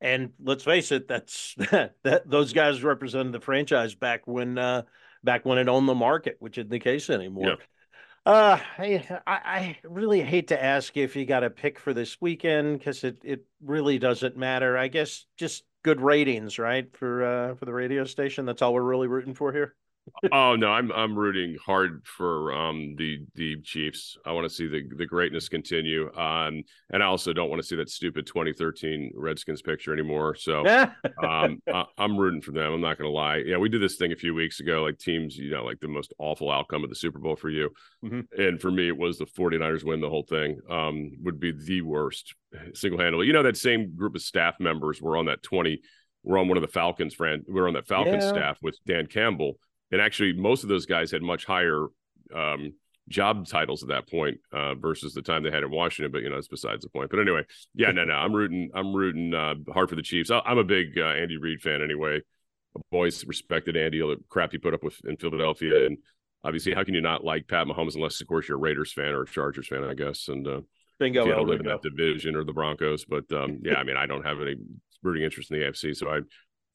And 0.00 0.32
let's 0.42 0.64
face 0.64 0.92
it, 0.92 1.08
that's 1.08 1.54
that 2.02 2.22
those 2.26 2.52
guys 2.52 2.82
represented 2.82 3.32
the 3.32 3.40
franchise 3.40 3.94
back 3.94 4.26
when 4.26 4.58
uh 4.58 4.82
back 5.24 5.44
when 5.44 5.58
it 5.58 5.68
owned 5.68 5.88
the 5.88 5.94
market, 5.94 6.36
which 6.38 6.58
isn't 6.58 6.70
the 6.70 6.78
case 6.78 7.10
anymore. 7.10 7.58
Uh, 8.24 8.58
I, 8.76 9.20
I 9.26 9.78
really 9.84 10.20
hate 10.20 10.48
to 10.48 10.62
ask 10.62 10.96
if 10.96 11.14
you 11.14 11.24
got 11.24 11.44
a 11.44 11.50
pick 11.50 11.78
for 11.78 11.94
this 11.94 12.20
weekend 12.20 12.78
because 12.78 13.04
it, 13.04 13.18
it 13.22 13.44
really 13.64 13.98
doesn't 14.00 14.36
matter. 14.36 14.76
I 14.76 14.88
guess 14.88 15.26
just 15.36 15.64
good 15.82 16.00
ratings, 16.00 16.58
right? 16.58 16.94
For 16.96 17.24
uh 17.24 17.54
for 17.54 17.64
the 17.64 17.72
radio 17.72 18.04
station. 18.04 18.44
That's 18.44 18.62
all 18.62 18.74
we're 18.74 18.82
really 18.82 19.06
rooting 19.08 19.34
for 19.34 19.52
here 19.52 19.74
oh 20.32 20.56
no, 20.56 20.68
I'm 20.68 20.90
I'm 20.92 21.16
rooting 21.16 21.56
hard 21.64 22.04
for 22.04 22.52
um 22.52 22.94
the 22.96 23.20
the 23.34 23.60
Chiefs. 23.62 24.16
I 24.24 24.32
want 24.32 24.48
to 24.48 24.54
see 24.54 24.66
the 24.66 24.82
the 24.96 25.06
greatness 25.06 25.48
continue. 25.48 26.14
Um, 26.16 26.62
and 26.90 27.02
I 27.02 27.06
also 27.06 27.32
don't 27.32 27.48
want 27.48 27.60
to 27.60 27.66
see 27.66 27.76
that 27.76 27.90
stupid 27.90 28.26
2013 28.26 29.12
Redskins 29.14 29.62
picture 29.62 29.92
anymore. 29.92 30.34
So 30.34 30.66
um, 31.22 31.62
I, 31.72 31.84
am 31.98 32.16
rooting 32.16 32.40
for 32.40 32.52
them. 32.52 32.72
I'm 32.72 32.80
not 32.80 32.98
going 32.98 33.10
to 33.10 33.14
lie. 33.14 33.42
Yeah, 33.44 33.58
we 33.58 33.68
did 33.68 33.82
this 33.82 33.96
thing 33.96 34.12
a 34.12 34.16
few 34.16 34.34
weeks 34.34 34.60
ago, 34.60 34.82
like 34.82 34.98
teams, 34.98 35.36
you 35.36 35.50
know, 35.50 35.64
like 35.64 35.80
the 35.80 35.88
most 35.88 36.12
awful 36.18 36.50
outcome 36.50 36.84
of 36.84 36.90
the 36.90 36.96
Super 36.96 37.18
Bowl 37.18 37.36
for 37.36 37.50
you. 37.50 37.70
Mm-hmm. 38.04 38.40
And 38.40 38.60
for 38.60 38.70
me, 38.70 38.88
it 38.88 38.96
was 38.96 39.18
the 39.18 39.26
49ers 39.26 39.84
win 39.84 40.00
the 40.00 40.10
whole 40.10 40.26
thing. 40.28 40.60
Um, 40.70 41.12
would 41.22 41.40
be 41.40 41.52
the 41.52 41.82
worst 41.82 42.34
single 42.74 43.00
handedly. 43.00 43.26
You 43.26 43.32
know, 43.32 43.42
that 43.42 43.56
same 43.56 43.94
group 43.96 44.14
of 44.14 44.22
staff 44.22 44.54
members 44.60 45.00
were 45.02 45.16
on 45.16 45.26
that 45.26 45.42
20. 45.42 45.80
We're 46.22 46.38
on 46.38 46.48
one 46.48 46.58
of 46.58 46.62
the 46.62 46.68
Falcons 46.68 47.14
friend. 47.14 47.44
We're 47.46 47.68
on 47.68 47.74
that 47.74 47.86
Falcons 47.86 48.24
yeah. 48.24 48.30
staff 48.30 48.58
with 48.62 48.76
Dan 48.86 49.06
Campbell 49.06 49.58
and 49.92 50.00
actually 50.00 50.32
most 50.32 50.62
of 50.62 50.68
those 50.68 50.86
guys 50.86 51.10
had 51.10 51.22
much 51.22 51.44
higher 51.44 51.86
um, 52.34 52.72
job 53.08 53.46
titles 53.46 53.82
at 53.82 53.88
that 53.88 54.08
point 54.08 54.38
uh, 54.52 54.74
versus 54.74 55.14
the 55.14 55.22
time 55.22 55.42
they 55.42 55.50
had 55.50 55.62
in 55.62 55.70
Washington. 55.70 56.12
But 56.12 56.22
you 56.22 56.30
know, 56.30 56.36
it's 56.36 56.48
besides 56.48 56.82
the 56.82 56.90
point. 56.90 57.10
But 57.10 57.20
anyway, 57.20 57.42
yeah, 57.74 57.92
no, 57.92 58.04
no, 58.04 58.14
I'm 58.14 58.32
rooting. 58.32 58.70
I'm 58.74 58.94
rooting 58.94 59.34
uh, 59.34 59.54
hard 59.72 59.88
for 59.88 59.96
the 59.96 60.02
Chiefs. 60.02 60.30
I, 60.30 60.40
am 60.44 60.58
a 60.58 60.64
big 60.64 60.98
uh, 60.98 61.04
Andy 61.04 61.36
Reid 61.36 61.62
fan 61.62 61.82
anyway. 61.82 62.20
I've 62.76 62.82
always 62.92 63.24
respected 63.26 63.76
Andy, 63.76 64.00
the 64.00 64.16
crap 64.28 64.52
he 64.52 64.58
put 64.58 64.74
up 64.74 64.82
with 64.82 64.98
in 65.04 65.16
Philadelphia, 65.16 65.86
and 65.86 65.98
obviously, 66.44 66.74
how 66.74 66.84
can 66.84 66.94
you 66.94 67.00
not 67.00 67.24
like 67.24 67.48
Pat 67.48 67.66
Mahomes 67.66 67.94
unless, 67.94 68.20
of 68.20 68.26
course, 68.26 68.48
you're 68.48 68.58
a 68.58 68.60
Raiders 68.60 68.92
fan 68.92 69.14
or 69.14 69.22
a 69.22 69.26
Chargers 69.26 69.68
fan, 69.68 69.84
I 69.84 69.94
guess. 69.94 70.28
And 70.28 70.46
uh, 70.46 70.60
bingo, 70.98 71.26
don't 71.26 71.48
live 71.48 71.60
in 71.60 71.66
that 71.66 71.82
division 71.82 72.36
or 72.36 72.44
the 72.44 72.52
Broncos. 72.52 73.04
But 73.04 73.24
um, 73.32 73.60
yeah, 73.64 73.76
I 73.76 73.84
mean, 73.84 73.96
I 73.96 74.06
don't 74.06 74.26
have 74.26 74.40
any 74.40 74.56
rooting 75.02 75.24
interest 75.24 75.50
in 75.50 75.58
the 75.58 75.66
AFC, 75.66 75.96
so 75.96 76.08
I 76.08 76.20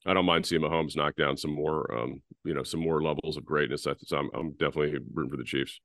I 0.04 0.14
don't 0.14 0.24
mind 0.24 0.46
seeing 0.46 0.62
Mahomes 0.62 0.96
knock 0.96 1.14
down 1.14 1.36
some 1.36 1.54
more, 1.54 1.92
um, 1.96 2.22
you 2.44 2.54
know, 2.54 2.62
some 2.62 2.80
more 2.80 3.02
levels 3.02 3.36
of 3.36 3.44
greatness. 3.44 3.82
So 3.82 4.16
I'm, 4.16 4.30
I'm 4.34 4.50
definitely 4.52 4.98
rooting 5.12 5.30
for 5.30 5.36
the 5.36 5.44
Chiefs. 5.44 5.80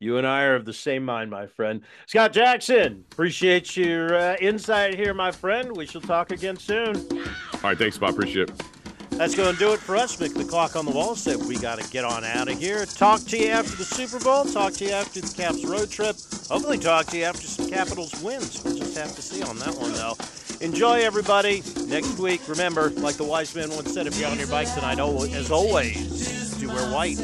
You 0.00 0.16
and 0.16 0.26
I 0.26 0.42
are 0.42 0.56
of 0.56 0.64
the 0.64 0.72
same 0.72 1.04
mind, 1.04 1.30
my 1.30 1.46
friend. 1.46 1.82
Scott 2.06 2.32
Jackson, 2.32 3.04
appreciate 3.12 3.76
your 3.76 4.16
uh, 4.16 4.36
insight 4.40 4.96
here, 4.96 5.14
my 5.14 5.30
friend. 5.30 5.76
We 5.76 5.86
shall 5.86 6.00
talk 6.00 6.32
again 6.32 6.56
soon. 6.56 6.96
All 6.96 7.60
right, 7.62 7.78
thanks, 7.78 7.98
Bob. 7.98 8.14
Appreciate 8.14 8.50
it. 8.50 8.62
That's 9.10 9.36
going 9.36 9.52
to 9.52 9.58
do 9.58 9.72
it 9.72 9.78
for 9.78 9.94
us. 9.94 10.16
Mick 10.16 10.34
the 10.34 10.44
clock 10.44 10.74
on 10.74 10.86
the 10.86 10.90
wall 10.90 11.14
said 11.14 11.36
we 11.46 11.56
got 11.56 11.78
to 11.78 11.88
get 11.90 12.04
on 12.04 12.24
out 12.24 12.48
of 12.48 12.58
here. 12.58 12.84
Talk 12.86 13.20
to 13.26 13.38
you 13.38 13.48
after 13.48 13.76
the 13.76 13.84
Super 13.84 14.18
Bowl. 14.18 14.44
Talk 14.44 14.72
to 14.74 14.86
you 14.86 14.90
after 14.90 15.20
the 15.20 15.32
Caps 15.36 15.64
road 15.64 15.90
trip. 15.90 16.16
Hopefully, 16.48 16.78
talk 16.78 17.06
to 17.06 17.18
you 17.18 17.24
after 17.24 17.46
some 17.46 17.68
Capitals 17.68 18.20
wins. 18.22 18.64
We'll 18.64 18.76
just 18.76 18.96
have 18.96 19.14
to 19.14 19.22
see 19.22 19.42
on 19.42 19.58
that 19.60 19.74
one, 19.76 19.92
though. 19.92 20.16
Enjoy, 20.62 21.00
everybody. 21.00 21.60
Next 21.88 22.20
week, 22.20 22.40
remember, 22.48 22.90
like 22.90 23.16
the 23.16 23.24
wise 23.24 23.52
man 23.56 23.68
once 23.70 23.92
said, 23.92 24.06
if 24.06 24.16
you're 24.16 24.30
on 24.30 24.38
your 24.38 24.46
bike 24.46 24.72
tonight, 24.72 25.00
as 25.00 25.50
always, 25.50 26.56
do 26.60 26.68
wear 26.68 26.88
white. 26.92 27.18